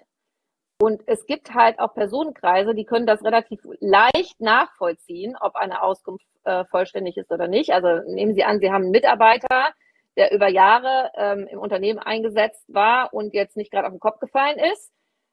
[0.81, 6.25] Und es gibt halt auch Personenkreise, die können das relativ leicht nachvollziehen, ob eine Auskunft
[6.45, 7.71] äh, vollständig ist oder nicht.
[7.71, 9.73] Also nehmen Sie an, Sie haben einen Mitarbeiter,
[10.15, 14.19] der über Jahre ähm, im Unternehmen eingesetzt war und jetzt nicht gerade auf den Kopf
[14.19, 14.91] gefallen ist,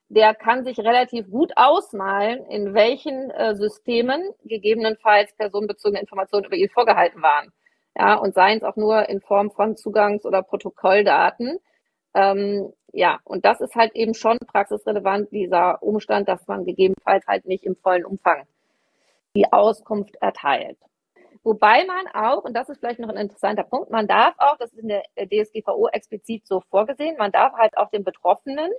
[0.09, 6.69] der kann sich relativ gut ausmalen, in welchen äh, Systemen gegebenenfalls personenbezogene Informationen über ihn
[6.69, 7.53] vorgehalten waren.
[7.97, 11.59] Ja, und seien es auch nur in Form von Zugangs- oder Protokolldaten.
[12.17, 17.45] Ähm, ja, und das ist halt eben schon praxisrelevant, dieser Umstand, dass man gegebenenfalls halt
[17.45, 18.45] nicht im vollen Umfang
[19.37, 20.79] die Auskunft erteilt.
[21.45, 24.73] Wobei man auch, und das ist vielleicht noch ein interessanter Punkt, man darf auch, das
[24.73, 28.73] ist in der DSGVO explizit so vorgesehen, man darf halt auch den Betroffenen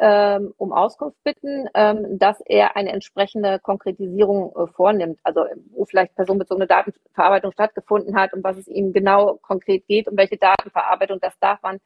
[0.00, 5.20] ähm, um Auskunft bitten, ähm, dass er eine entsprechende Konkretisierung äh, vornimmt.
[5.22, 10.16] Also wo vielleicht personenbezogene Datenverarbeitung stattgefunden hat, um was es ihm genau konkret geht, um
[10.16, 11.78] welche Datenverarbeitung, das darf man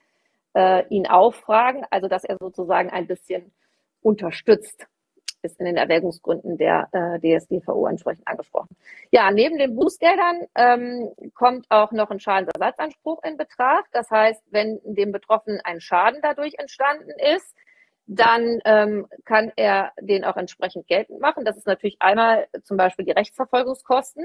[0.57, 3.53] äh, ihn auffragen, also dass er sozusagen ein bisschen
[4.01, 4.87] unterstützt
[5.43, 8.75] ist in den Erwägungsgründen der äh, DSGVO entsprechend angesprochen.
[9.11, 13.87] Ja, neben den Bußgeldern ähm, kommt auch noch ein Schadensersatzanspruch in Betracht.
[13.93, 17.55] Das heißt, wenn dem Betroffenen ein Schaden dadurch entstanden ist,
[18.07, 21.45] dann ähm, kann er den auch entsprechend geltend machen.
[21.45, 24.25] Das ist natürlich einmal zum Beispiel die Rechtsverfolgungskosten.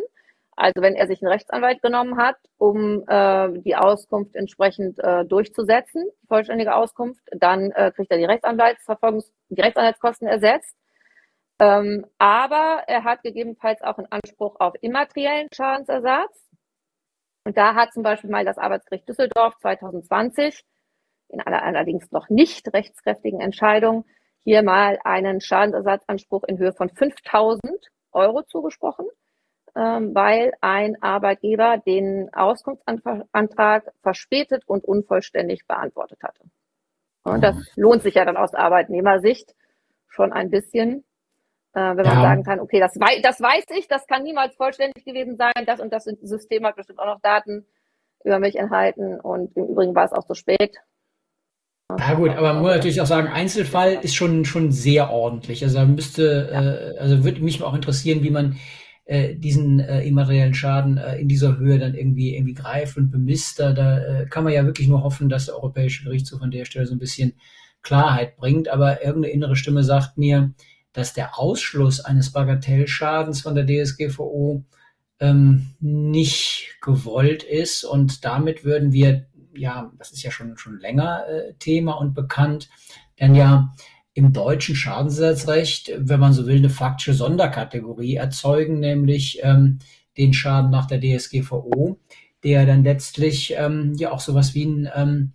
[0.62, 6.06] Also wenn er sich einen Rechtsanwalt genommen hat, um äh, die Auskunft entsprechend äh, durchzusetzen,
[6.28, 10.78] vollständige Auskunft, dann äh, kriegt er die Rechtsanwaltsverfolgungs die Rechtsanwaltskosten ersetzt.
[11.58, 16.48] Ähm, aber er hat gegebenenfalls auch einen Anspruch auf immateriellen Schadensersatz.
[17.44, 20.64] Und da hat zum Beispiel mal das Arbeitsgericht Düsseldorf 2020
[21.30, 24.06] in einer allerdings noch nicht rechtskräftigen Entscheidung
[24.44, 27.62] hier mal einen Schadensersatzanspruch in Höhe von 5000
[28.12, 29.08] Euro zugesprochen.
[29.76, 36.44] Ähm, weil ein Arbeitgeber den Auskunftsantrag verspätet und unvollständig beantwortet hatte.
[37.24, 39.56] Und das lohnt sich ja dann aus Arbeitnehmersicht
[40.08, 41.04] schon ein bisschen,
[41.74, 42.22] äh, wenn man ja.
[42.22, 45.80] sagen kann, okay, das, wei das weiß ich, das kann niemals vollständig gewesen sein, das
[45.80, 47.66] und das System hat bestimmt auch noch Daten
[48.24, 50.78] über mich enthalten und im Übrigen war es auch zu spät.
[52.00, 55.64] Ja gut, aber man muss natürlich auch sagen, Einzelfall ist schon, schon sehr ordentlich.
[55.64, 56.62] Also da müsste, ja.
[56.62, 58.58] äh, also würde mich auch interessieren, wie man
[59.06, 63.60] äh, diesen äh, immateriellen Schaden äh, in dieser Höhe dann irgendwie irgendwie greift und bemisst.
[63.60, 66.66] Da, da äh, kann man ja wirklich nur hoffen, dass der Europäische Gerichtshof an der
[66.66, 67.34] Stelle so ein bisschen
[67.82, 68.68] Klarheit bringt.
[68.70, 70.54] Aber irgendeine innere Stimme sagt mir,
[70.94, 74.64] dass der Ausschluss eines Bagatellschadens von der DSGVO
[75.20, 81.26] ähm, nicht gewollt ist und damit würden wir ja, das ist ja schon, schon länger
[81.28, 82.70] äh, Thema und bekannt,
[83.20, 83.74] denn ja
[84.14, 89.80] im deutschen Schadensersatzrecht, wenn man so will, eine faktische Sonderkategorie erzeugen, nämlich ähm,
[90.18, 91.98] den Schaden nach der DSGVO,
[92.44, 95.34] der dann letztlich ähm, ja auch sowas wie ein ähm,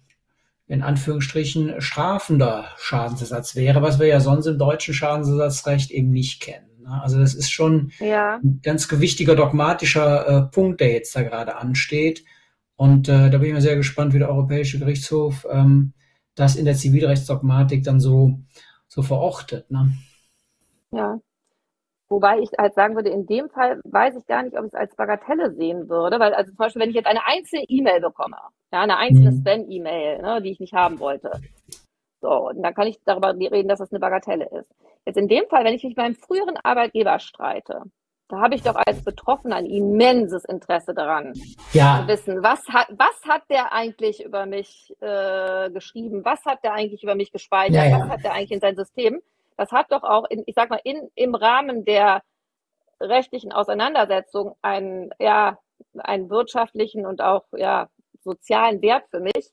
[0.68, 6.66] in Anführungsstrichen strafender Schadensersatz wäre, was wir ja sonst im deutschen Schadensersatzrecht eben nicht kennen.
[6.82, 7.00] Ne?
[7.02, 8.40] Also das ist schon ja.
[8.42, 12.24] ein ganz gewichtiger dogmatischer äh, Punkt, der jetzt da gerade ansteht.
[12.74, 15.92] Und äh, da bin ich mal sehr gespannt, wie der Europäische Gerichtshof ähm,
[16.36, 18.38] das in der Zivilrechtsdogmatik dann so,
[18.86, 19.70] so verortet.
[19.70, 19.90] Ne?
[20.92, 21.18] Ja.
[22.08, 24.78] Wobei ich halt sagen würde, in dem Fall weiß ich gar nicht, ob ich es
[24.78, 28.36] als Bagatelle sehen würde, weil also zum Beispiel, wenn ich jetzt eine einzelne E-Mail bekomme,
[28.72, 29.40] ja, eine einzelne mhm.
[29.40, 31.32] Spam-E-Mail, ne, die ich nicht haben wollte,
[32.20, 34.72] so, und dann kann ich darüber reden, dass das eine Bagatelle ist.
[35.04, 37.82] Jetzt in dem Fall, wenn ich mich mit meinem früheren Arbeitgeber streite,
[38.28, 41.32] da habe ich doch als Betroffener ein immenses Interesse daran,
[41.72, 42.00] ja.
[42.00, 46.72] zu wissen, was hat, was hat der eigentlich über mich äh, geschrieben, was hat der
[46.72, 48.00] eigentlich über mich gespeichert, ja, ja.
[48.00, 49.20] was hat der eigentlich in sein System.
[49.56, 52.22] Das hat doch auch, in, ich sag mal, in, im Rahmen der
[53.00, 55.58] rechtlichen Auseinandersetzung einen, ja,
[55.98, 57.88] einen wirtschaftlichen und auch ja,
[58.22, 59.52] sozialen Wert für mich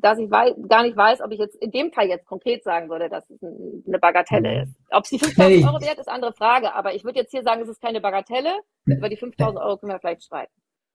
[0.00, 2.88] dass ich weiß, gar nicht weiß, ob ich jetzt in dem Fall jetzt konkret sagen
[2.88, 4.62] würde, dass es eine Bagatelle mhm.
[4.62, 4.80] ist.
[4.90, 6.74] Ob es die 5000 Euro wert ist, andere Frage.
[6.74, 8.60] Aber ich würde jetzt hier sagen, es ist keine Bagatelle.
[8.86, 10.52] Über die 5000 Euro können wir vielleicht streiten.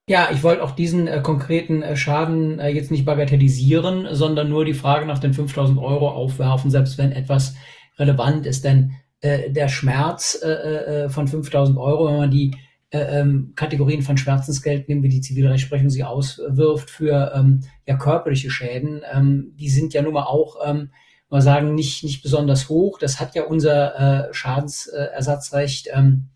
[0.08, 4.64] Ja, ich wollte auch diesen äh, konkreten äh, Schaden äh, jetzt nicht bagatellisieren, sondern nur
[4.64, 7.56] die Frage nach den 5000 Euro aufwerfen, selbst wenn etwas
[7.98, 8.64] relevant ist.
[8.66, 12.56] Denn äh, der Schmerz äh, äh, von 5000 Euro, wenn man die
[12.98, 19.02] ähm, Kategorien von Schmerzensgeld nehmen, wie die Zivilrechtsprechung sie auswirft für ähm, ja, körperliche Schäden,
[19.12, 20.92] ähm, die sind ja nun mal auch, ähm,
[21.30, 23.00] mal sagen, nicht, nicht besonders hoch.
[23.00, 26.30] Das hat ja unser äh, Schadensersatzrecht ähm,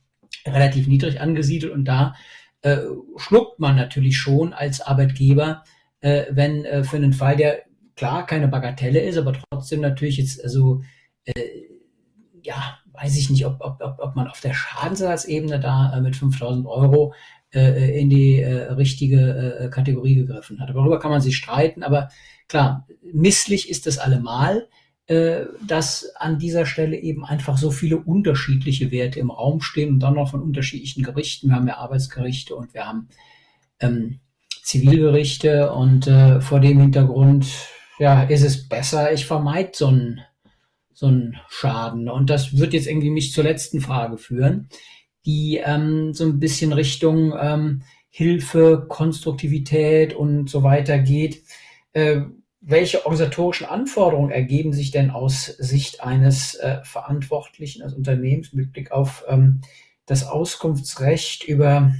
[0.46, 2.16] relativ niedrig angesiedelt und da
[2.62, 2.78] äh,
[3.18, 5.64] schluckt man natürlich schon als Arbeitgeber,
[6.02, 7.64] äh, wenn äh, für einen Fall, der
[7.96, 10.82] klar keine Bagatelle ist, aber trotzdem natürlich jetzt also
[11.26, 11.68] äh,
[12.42, 16.16] ja weiß ich nicht, ob, ob, ob, ob man auf der Schadensersatzebene da äh, mit
[16.16, 17.14] 5000 Euro
[17.54, 20.70] äh, in die äh, richtige äh, Kategorie gegriffen hat.
[20.70, 22.10] Darüber kann man sich streiten, aber
[22.48, 24.68] klar, misslich ist es allemal,
[25.08, 30.00] äh, dass an dieser Stelle eben einfach so viele unterschiedliche Werte im Raum stehen und
[30.00, 31.50] dann noch von unterschiedlichen Gerichten.
[31.50, 33.08] Wir haben ja Arbeitsgerichte und wir haben
[33.80, 34.20] ähm,
[34.62, 37.48] Zivilgerichte und äh, vor dem Hintergrund
[37.98, 40.22] ja, ist es besser, ich vermeide so ein
[41.00, 42.10] so ein Schaden.
[42.10, 44.68] Und das wird jetzt irgendwie mich zur letzten Frage führen,
[45.26, 51.44] die ähm, so ein bisschen Richtung ähm, Hilfe, Konstruktivität und so weiter geht.
[51.94, 52.24] Äh,
[52.60, 58.92] welche organisatorischen Anforderungen ergeben sich denn aus Sicht eines äh, Verantwortlichen, als Unternehmens mit Blick
[58.92, 59.62] auf ähm,
[60.06, 61.94] das Auskunftsrecht über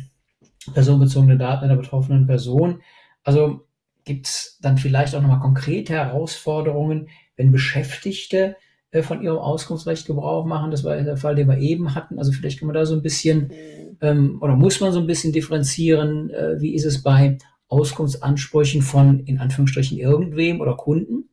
[0.74, 2.82] personenbezogene Daten einer betroffenen Person?
[3.24, 3.66] Also
[4.04, 8.58] gibt es dann vielleicht auch nochmal konkrete Herausforderungen, wenn Beschäftigte
[9.04, 10.72] von ihrem Auskunftsrecht Gebrauch machen.
[10.72, 12.18] Das war der Fall, den wir eben hatten.
[12.18, 13.98] Also vielleicht kann man da so ein bisschen mhm.
[14.02, 17.38] ähm, oder muss man so ein bisschen differenzieren, äh, wie ist es bei
[17.68, 21.30] Auskunftsansprüchen von in Anführungsstrichen irgendwem oder Kunden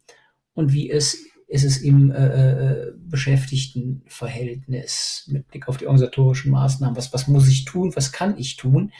[0.52, 6.96] und wie ist, ist es im äh, äh, Beschäftigtenverhältnis mit Blick auf die organisatorischen Maßnahmen.
[6.96, 7.96] Was, was muss ich tun?
[7.96, 8.92] Was kann ich tun,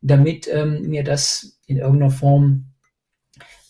[0.00, 2.72] damit ähm, mir das in irgendeiner Form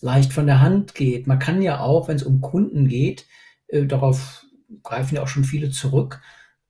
[0.01, 1.26] leicht von der Hand geht?
[1.26, 3.26] Man kann ja auch, wenn es um Kunden geht,
[3.70, 4.44] äh, darauf
[4.82, 6.20] greifen ja auch schon viele zurück,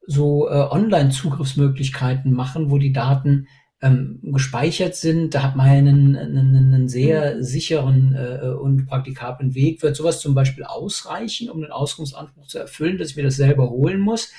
[0.06, 3.46] so äh, Online-Zugriffsmöglichkeiten machen, wo die Daten
[3.82, 5.34] ähm, gespeichert sind.
[5.34, 7.42] Da hat man einen, einen, einen sehr mhm.
[7.42, 9.82] sicheren äh, und praktikablen Weg.
[9.82, 13.70] Wird sowas zum Beispiel ausreichen, um den Auskunftsanspruch zu erfüllen, dass ich mir das selber
[13.70, 14.32] holen muss?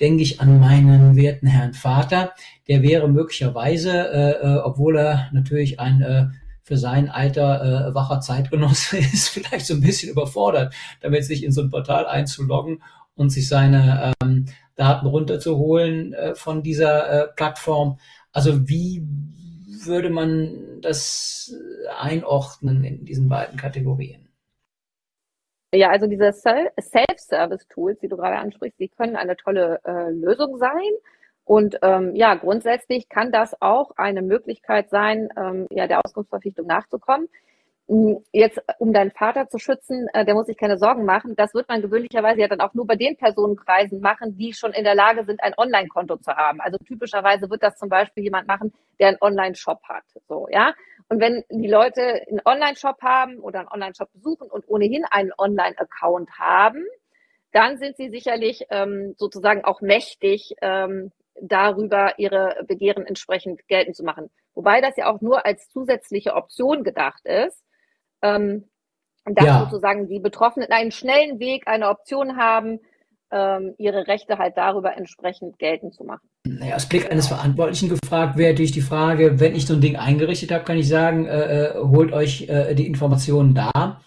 [0.00, 2.32] Denke ich an meinen werten Herrn Vater.
[2.68, 6.26] Der wäre möglicherweise, äh, äh, obwohl er natürlich ein äh,
[6.62, 11.52] für sein Alter äh, wacher Zeitgenosse ist, vielleicht so ein bisschen überfordert, damit sich in
[11.52, 12.82] so ein Portal einzuloggen
[13.14, 14.46] und sich seine ähm,
[14.76, 17.98] Daten runterzuholen äh, von dieser äh, Plattform.
[18.32, 19.06] Also wie
[19.84, 21.54] würde man das
[21.98, 24.28] einordnen in diesen beiden Kategorien?
[25.74, 30.90] Ja, also diese Self-Service-Tools, die du gerade ansprichst, die können eine tolle äh, Lösung sein.
[31.44, 37.28] Und ähm, ja, grundsätzlich kann das auch eine Möglichkeit sein, ähm, ja, der Auskunftsverpflichtung nachzukommen.
[37.88, 41.34] Hm, jetzt, um deinen Vater zu schützen, äh, der muss sich keine Sorgen machen.
[41.36, 44.84] Das wird man gewöhnlicherweise ja dann auch nur bei den Personenkreisen machen, die schon in
[44.84, 46.60] der Lage sind, ein Online-Konto zu haben.
[46.60, 50.04] Also typischerweise wird das zum Beispiel jemand machen, der einen Online-Shop hat.
[50.28, 50.74] So, ja.
[51.08, 56.30] Und wenn die Leute einen Online-Shop haben oder einen Online-Shop besuchen und ohnehin einen Online-Account
[56.38, 56.86] haben,
[57.52, 64.04] dann sind sie sicherlich ähm, sozusagen auch mächtig, ähm, darüber ihre Begehren entsprechend geltend zu
[64.04, 64.30] machen.
[64.54, 67.62] Wobei das ja auch nur als zusätzliche Option gedacht ist,
[68.22, 68.68] ähm,
[69.24, 69.60] dass ja.
[69.60, 72.80] sozusagen die Betroffenen einen schnellen Weg, eine Option haben,
[73.30, 76.28] ähm, ihre Rechte halt darüber entsprechend geltend zu machen.
[76.44, 79.96] Naja, aus Blick eines Verantwortlichen gefragt wäre natürlich die Frage, wenn ich so ein Ding
[79.96, 84.00] eingerichtet habe, kann ich sagen, äh, äh holt euch äh, die Informationen da.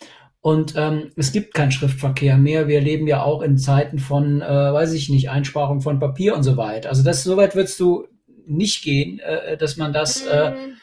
[0.46, 2.68] Und ähm, es gibt keinen Schriftverkehr mehr.
[2.68, 6.44] Wir leben ja auch in Zeiten von, äh, weiß ich nicht, Einsparung von Papier und
[6.44, 6.90] so weiter.
[6.90, 8.06] Also das soweit würdest du
[8.46, 10.78] nicht gehen, äh, dass man das äh, mhm.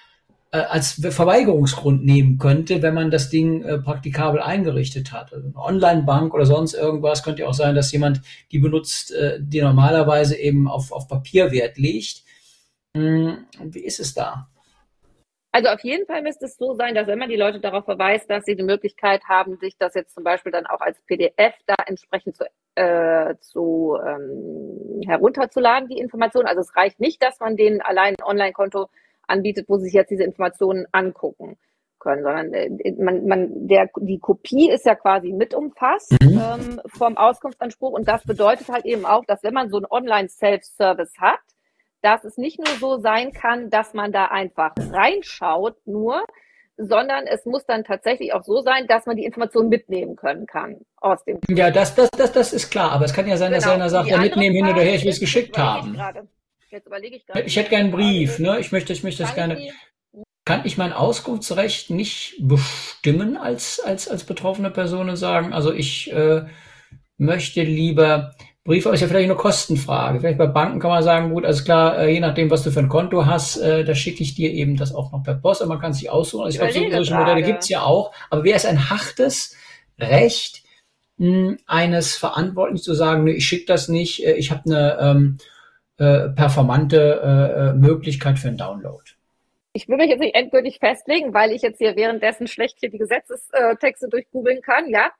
[0.50, 5.32] äh, als Verweigerungsgrund nehmen könnte, wenn man das Ding äh, praktikabel eingerichtet hat.
[5.32, 9.38] Also eine Online-Bank oder sonst irgendwas könnte ja auch sein, dass jemand die benutzt, äh,
[9.40, 12.24] die normalerweise eben auf, auf Papier Wert legt.
[12.96, 14.48] Hm, wie ist es da?
[15.55, 18.30] Also auf jeden Fall müsste es so sein, dass wenn man die Leute darauf verweist,
[18.30, 21.74] dass sie die Möglichkeit haben, sich das jetzt zum Beispiel dann auch als PDF da
[21.86, 22.44] entsprechend zu,
[22.74, 26.46] äh, zu ähm, herunterzuladen, die Informationen.
[26.46, 28.88] Also es reicht nicht, dass man denen allein ein Online-Konto
[29.28, 31.59] anbietet, wo sie sich jetzt diese Informationen angucken
[31.98, 36.40] können, sondern äh, man, man, der, die Kopie ist ja quasi mit umfasst mhm.
[36.42, 41.12] ähm, vom Auskunftsanspruch und das bedeutet halt eben auch, dass wenn man so ein Online-Self-Service
[41.20, 41.40] hat,
[42.03, 46.24] dass es nicht nur so sein kann, dass man da einfach reinschaut nur,
[46.76, 50.80] sondern es muss dann tatsächlich auch so sein, dass man die Information mitnehmen können kann
[50.96, 51.38] aus dem.
[51.48, 53.62] Ja, das, das, das, das ist klar, aber es kann ja sein, genau.
[53.62, 55.96] dass einer sagt, ja, mitnehmen hin oder her, ich will es geschickt haben.
[56.70, 57.42] Jetzt überlege ich gerade.
[57.42, 58.59] Ich hätte gerne einen Brief, ne?
[58.59, 59.70] Ich möchte, ich möchte das gerne.
[60.44, 66.12] Kann ich mein Auskunftsrecht nicht bestimmen als, als, als betroffene Person und sagen, also ich
[66.12, 66.46] äh,
[67.16, 68.34] möchte lieber
[68.64, 70.20] Brief ist ja vielleicht eine Kostenfrage.
[70.20, 72.78] Vielleicht bei Banken kann man sagen, gut, also klar, äh, je nachdem, was du für
[72.78, 75.70] ein Konto hast, äh, da schicke ich dir eben das auch noch per Post, aber
[75.70, 76.44] man kann sich aussuchen.
[76.44, 78.14] Also ich glaube, solche Modelle gibt's ja auch.
[78.30, 79.56] Aber wäre es ein hartes
[79.98, 80.62] Recht
[81.16, 85.38] mh, eines Verantwortlichen zu sagen, nee, ich schicke das nicht, äh, ich habe eine ähm,
[85.98, 89.02] äh, performante äh, Möglichkeit für einen Download?
[89.72, 92.98] Ich will mich jetzt nicht endgültig festlegen, weil ich jetzt hier währenddessen schlecht hier die
[92.98, 95.10] Gesetzestexte durchgoogeln kann, ja.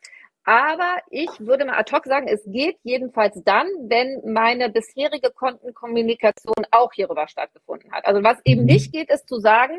[0.45, 6.67] Aber ich würde mal ad hoc sagen, es geht jedenfalls dann, wenn meine bisherige Kontenkommunikation
[6.73, 8.07] auch hierüber stattgefunden hat.
[8.07, 8.67] Also was eben mhm.
[8.67, 9.79] nicht geht, ist zu sagen,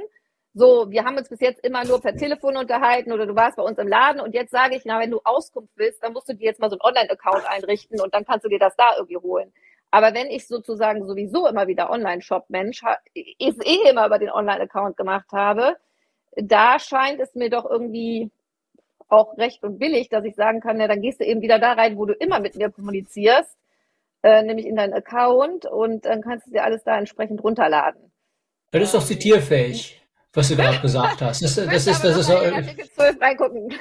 [0.53, 3.63] so, wir haben uns bis jetzt immer nur per Telefon unterhalten oder du warst bei
[3.63, 6.33] uns im Laden und jetzt sage ich, na, wenn du Auskunft willst, dann musst du
[6.33, 9.17] dir jetzt mal so einen Online-Account einrichten und dann kannst du dir das da irgendwie
[9.17, 9.51] holen.
[9.89, 12.83] Aber wenn ich sozusagen sowieso immer wieder Online-Shop-Mensch,
[13.13, 15.75] ist eh immer über den Online-Account gemacht habe,
[16.35, 18.31] da scheint es mir doch irgendwie
[19.13, 21.73] auch recht und billig, dass ich sagen kann, ja, dann gehst du eben wieder da
[21.73, 23.55] rein, wo du immer mit mir kommunizierst,
[24.23, 28.11] äh, nämlich in deinen Account und dann kannst du dir alles da entsprechend runterladen.
[28.71, 30.01] Das ist doch zitierfähig,
[30.33, 31.41] was du gerade gesagt hast.
[31.43, 32.37] Das, das, das ist, das ist so.
[32.37, 33.73] Artikel 12 reingucken.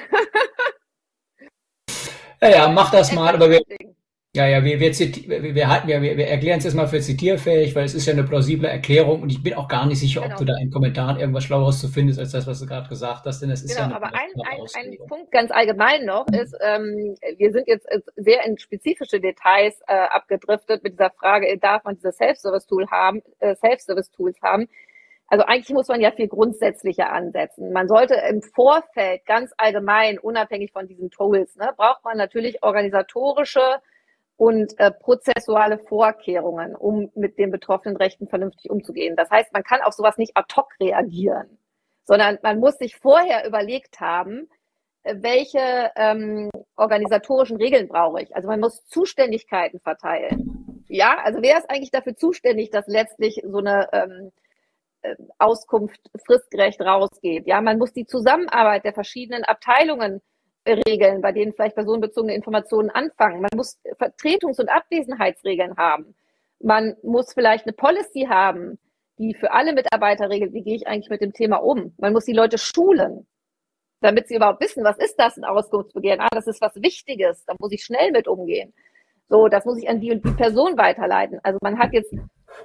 [2.41, 3.61] ja, ja, mach das mal, aber wir,
[4.35, 7.75] ja, ja, wir, wir, wir, wir, halten, wir, wir erklären es jetzt mal für zitierfähig,
[7.75, 10.33] weil es ist ja eine plausible Erklärung und ich bin auch gar nicht sicher, genau.
[10.33, 13.27] ob du da in Kommentaren irgendwas Schlaueres zu findest, als das, was du gerade gesagt
[13.27, 16.25] hast, denn es ist genau, ja eine aber ein, ein, ein Punkt ganz allgemein noch
[16.29, 21.83] ist, ähm, wir sind jetzt sehr in spezifische Details äh, abgedriftet mit dieser Frage, darf
[21.83, 24.67] man diese Self-Service-Tool haben, äh, Self-Service-Tools haben?
[25.27, 27.71] Also eigentlich muss man ja viel grundsätzlicher ansetzen.
[27.71, 33.79] Man sollte im Vorfeld ganz allgemein, unabhängig von diesen Tools, ne, braucht man natürlich organisatorische
[34.37, 39.15] und äh, prozessuale Vorkehrungen, um mit den betroffenen Rechten vernünftig umzugehen.
[39.15, 41.57] Das heißt, man kann auf sowas nicht ad hoc reagieren,
[42.03, 44.49] sondern man muss sich vorher überlegt haben,
[45.03, 48.35] äh, welche ähm, organisatorischen Regeln brauche ich.
[48.35, 50.83] Also man muss Zuständigkeiten verteilen.
[50.87, 54.31] Ja, also wer ist eigentlich dafür zuständig, dass letztlich so eine ähm,
[55.01, 57.47] äh, Auskunft fristgerecht rausgeht?
[57.47, 60.21] Ja, man muss die Zusammenarbeit der verschiedenen Abteilungen
[60.67, 63.41] Regeln, bei denen vielleicht personenbezogene Informationen anfangen.
[63.41, 66.15] Man muss Vertretungs- und Abwesenheitsregeln haben.
[66.59, 68.79] Man muss vielleicht eine Policy haben,
[69.17, 71.93] die für alle Mitarbeiter regelt, wie gehe ich eigentlich mit dem Thema um.
[71.97, 73.27] Man muss die Leute schulen,
[74.01, 76.21] damit sie überhaupt wissen, was ist das, ein Auskunftsbegehren?
[76.21, 78.73] Ah, das ist was Wichtiges, da muss ich schnell mit umgehen.
[79.29, 81.39] So, das muss ich an die und die Person weiterleiten.
[81.43, 82.13] Also man hat jetzt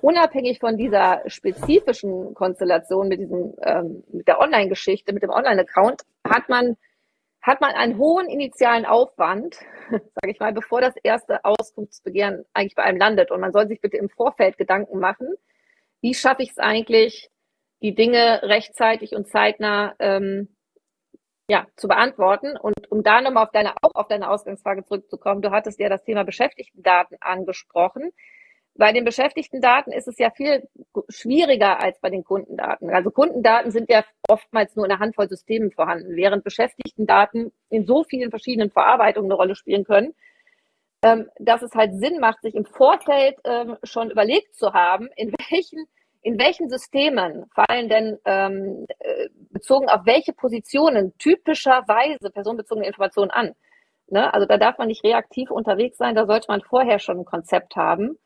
[0.03, 6.49] unabhängig von dieser spezifischen Konstellation mit diesem, ähm, mit der Online-Geschichte, mit dem Online-Account, hat
[6.49, 6.77] man,
[7.49, 9.57] hat man einen hohen initialen Aufwand,
[9.91, 13.31] sage ich mal, bevor das erste Auskunftsbegehren eigentlich bei einem landet.
[13.31, 15.29] Und man soll sich bitte im Vorfeld Gedanken machen,
[16.03, 17.31] wie schaffe ich es eigentlich,
[17.83, 20.55] die Dinge rechtzeitig und zeitnah ähm,
[21.49, 22.57] ja, zu beantworten.
[22.57, 26.05] Und um da nochmal auf deine, auch auf deine Ausgangsfrage zurückzukommen, du hattest ja das
[26.05, 28.13] Thema Beschäftigtendaten angesprochen.
[28.79, 30.69] Bei den Beschäftigtendaten ist es ja viel
[31.09, 32.91] schwieriger als bei den Kundendaten.
[32.91, 38.05] Also Kundendaten sind ja oftmals nur in einer Handvoll Systemen vorhanden, während Beschäftigtendaten in so
[38.05, 40.15] vielen verschiedenen Verarbeitungen eine Rolle spielen können,
[41.03, 45.33] ähm, dass es halt Sinn macht, sich im Vorfeld ähm, schon überlegt zu haben, in
[45.51, 45.87] welchen
[46.23, 53.55] in welchen Systemen fallen denn ähm, äh, bezogen auf welche Positionen typischerweise personenbezogene Informationen an?
[54.09, 54.33] Ne?
[54.33, 57.75] Also da darf man nicht reaktiv unterwegs sein, da sollte man vorher schon ein Konzept
[57.77, 58.19] haben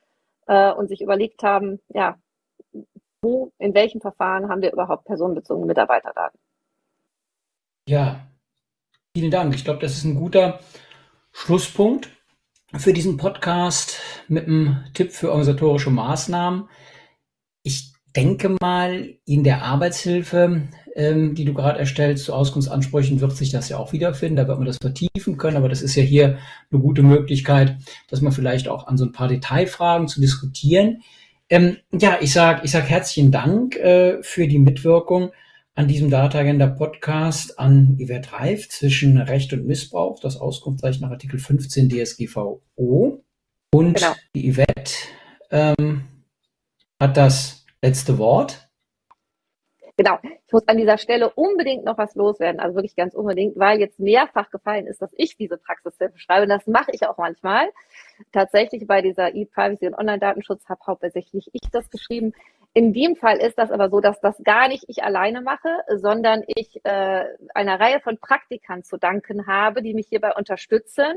[0.52, 2.18] äh, und sich überlegt haben, ja,
[3.22, 6.38] wo, in welchem Verfahren haben wir überhaupt personenbezogene Mitarbeiterdaten?
[7.88, 8.26] Ja,
[9.16, 9.54] vielen Dank.
[9.54, 10.60] Ich glaube, das ist ein guter
[11.32, 12.10] Schlusspunkt
[12.76, 16.68] für diesen Podcast mit einem Tipp für organisatorische Maßnahmen.
[17.62, 23.50] Ich denke mal, in der Arbeitshilfe, ähm, die du gerade erstellst, zu Auskunftsansprüchen, wird sich
[23.50, 24.36] das ja auch wiederfinden.
[24.36, 25.56] Da wird man das vertiefen können.
[25.56, 26.38] Aber das ist ja hier
[26.70, 27.76] eine gute Möglichkeit,
[28.08, 31.02] dass man vielleicht auch an so ein paar Detailfragen zu diskutieren.
[31.48, 35.32] Ähm, ja, ich sag, ich sag herzlichen Dank äh, für die Mitwirkung
[35.74, 41.10] an diesem Data Agenda Podcast an Yvette Reif zwischen Recht und Missbrauch, das Auskunftszeichen nach
[41.10, 42.60] Artikel 15 DSGVO.
[43.74, 44.14] Und genau.
[44.34, 44.92] die Yvette
[45.50, 46.04] ähm,
[47.00, 48.68] hat das letzte Wort.
[49.96, 50.18] Genau.
[50.52, 53.98] Ich muss an dieser Stelle unbedingt noch was loswerden, also wirklich ganz unbedingt, weil jetzt
[53.98, 56.42] mehrfach gefallen ist, dass ich diese Praxishilfe schreibe.
[56.42, 57.70] Und das mache ich auch manchmal.
[58.32, 62.34] Tatsächlich bei dieser E-Privacy und Online-Datenschutz habe hauptsächlich ich das geschrieben.
[62.74, 66.42] In dem Fall ist das aber so, dass das gar nicht ich alleine mache, sondern
[66.46, 67.24] ich äh,
[67.54, 71.14] einer Reihe von Praktikern zu danken habe, die mich hierbei unterstützen.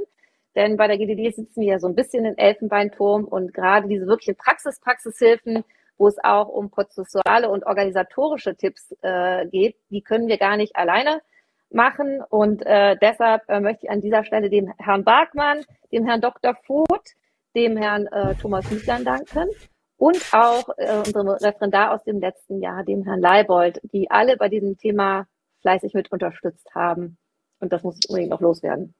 [0.56, 4.08] Denn bei der GDD sitzen wir ja so ein bisschen in Elfenbeinturm und gerade diese
[4.08, 5.66] wirklichen Praxis-Praxishilfen
[5.98, 9.78] wo es auch um prozessuale und organisatorische Tipps äh, geht.
[9.90, 11.22] Die können wir gar nicht alleine
[11.70, 12.22] machen.
[12.30, 16.56] Und äh, deshalb äh, möchte ich an dieser Stelle dem Herrn Barkmann, dem Herrn Dr.
[16.66, 17.14] Voth,
[17.56, 19.50] dem Herrn äh, Thomas Hüsland danken
[19.98, 24.50] und auch äh, unserem Referendar aus dem letzten Jahr, dem Herrn Leibold, die alle bei
[24.50, 25.28] diesem Thema
[25.62, 27.18] fleißig mit unterstützt haben.
[27.60, 28.94] Und das muss ich unbedingt noch loswerden.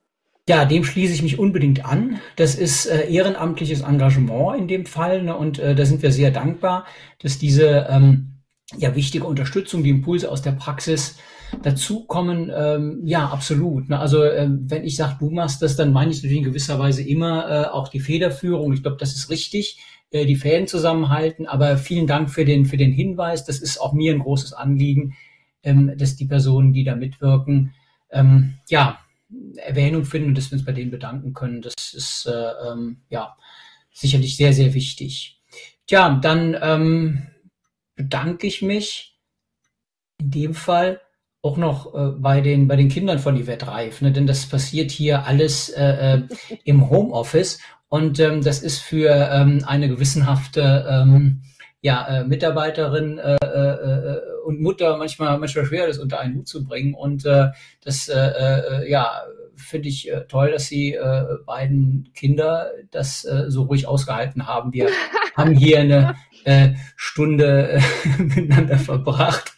[0.48, 2.20] Ja, dem schließe ich mich unbedingt an.
[2.36, 5.36] Das ist äh, ehrenamtliches Engagement in dem Fall ne?
[5.36, 6.86] und äh, da sind wir sehr dankbar,
[7.20, 8.44] dass diese ähm,
[8.78, 11.18] ja wichtige Unterstützung, die Impulse aus der Praxis
[11.64, 12.52] dazukommen.
[12.56, 13.90] Ähm, ja, absolut.
[13.90, 13.98] Ne?
[13.98, 17.02] Also äh, wenn ich sage, du machst das, dann meine ich natürlich in gewisser Weise
[17.02, 18.72] immer äh, auch die Federführung.
[18.74, 19.80] Ich glaube, das ist richtig,
[20.12, 21.48] äh, die Fäden zusammenhalten.
[21.48, 23.46] Aber vielen Dank für den für den Hinweis.
[23.46, 25.16] Das ist auch mir ein großes Anliegen,
[25.64, 27.74] ähm, dass die Personen, die da mitwirken,
[28.12, 29.00] ähm, ja
[29.58, 31.62] Erwähnung finden und dass wir uns bei denen bedanken können.
[31.62, 33.36] Das ist äh, ähm, ja
[33.92, 35.42] sicherlich sehr, sehr wichtig.
[35.88, 37.28] Tja, dann ähm,
[37.96, 39.20] bedanke ich mich
[40.20, 41.02] in dem Fall
[41.42, 44.12] auch noch äh, bei den bei den Kindern von Yvette Reif, ne?
[44.12, 46.22] denn das passiert hier alles äh, äh,
[46.64, 51.44] im Homeoffice und ähm, das ist für ähm, eine gewissenhafte ähm,
[51.82, 53.36] ja, äh, Mitarbeiterin äh,
[54.46, 56.94] und Mutter manchmal manchmal schwer, das unter einen Hut zu bringen.
[56.94, 57.50] Und äh,
[57.84, 59.24] das äh, äh, ja
[59.56, 64.74] finde ich äh, toll, dass Sie äh, beiden Kinder das äh, so ruhig ausgehalten haben.
[64.74, 64.90] Wir
[65.36, 67.82] haben hier eine äh, Stunde äh,
[68.22, 69.54] miteinander verbracht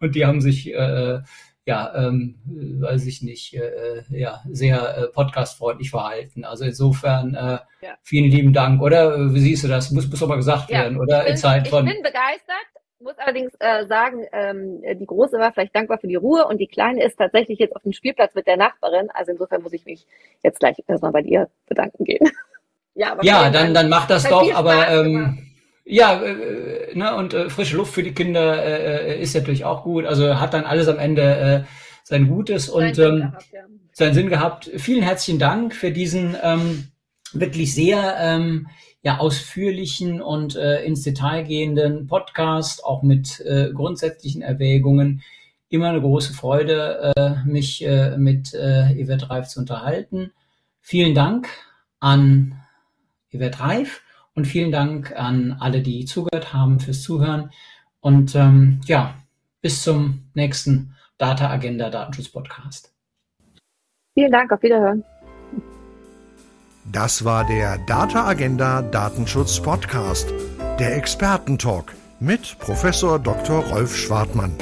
[0.00, 1.20] und die haben sich äh,
[1.66, 2.36] ja, ähm,
[2.80, 6.44] weiß ich nicht, äh, ja, sehr äh, podcastfreundlich verhalten.
[6.44, 7.94] Also insofern äh, ja.
[8.02, 8.80] vielen lieben Dank.
[8.82, 9.90] Oder wie siehst du das?
[9.90, 11.26] Muss, muss mal gesagt ja, werden, oder?
[11.26, 11.86] In Zeit von.
[11.86, 16.16] Ich bin begeistert muss allerdings äh, sagen, ähm, die Große war vielleicht dankbar für die
[16.16, 19.08] Ruhe und die Kleine ist tatsächlich jetzt auf dem Spielplatz mit der Nachbarin.
[19.10, 20.06] Also insofern muss ich mich
[20.42, 22.30] jetzt gleich erstmal bei dir bedanken gehen.
[22.94, 25.50] ja, ja dann, dann mach das doch, aber ähm,
[25.84, 29.82] ja, äh, ne, und äh, frische Luft für die Kinder äh, äh, ist natürlich auch
[29.82, 30.04] gut.
[30.04, 31.70] Also hat dann alles am Ende äh,
[32.04, 33.60] sein Gutes und ähm, gehabt, ja.
[33.92, 34.70] seinen Sinn gehabt.
[34.76, 36.88] Vielen herzlichen Dank für diesen ähm,
[37.32, 38.68] wirklich sehr ähm,
[39.02, 45.22] ja ausführlichen und äh, ins Detail gehenden Podcast, auch mit äh, grundsätzlichen Erwägungen.
[45.68, 50.32] Immer eine große Freude, äh, mich äh, mit äh, Yvette Reif zu unterhalten.
[50.80, 51.48] Vielen Dank
[52.00, 52.60] an
[53.32, 54.02] Yvette Reif
[54.34, 57.50] und vielen Dank an alle, die zugehört haben fürs Zuhören.
[58.00, 59.14] Und ähm, ja,
[59.60, 62.94] bis zum nächsten Data Agenda Datenschutz Podcast.
[64.14, 65.04] Vielen Dank, auf Wiederhören.
[66.92, 70.26] Das war der Data Agenda Datenschutz Podcast,
[70.80, 73.64] Der Expertentalk mit Professor Dr.
[73.66, 74.56] Rolf Schwartmann.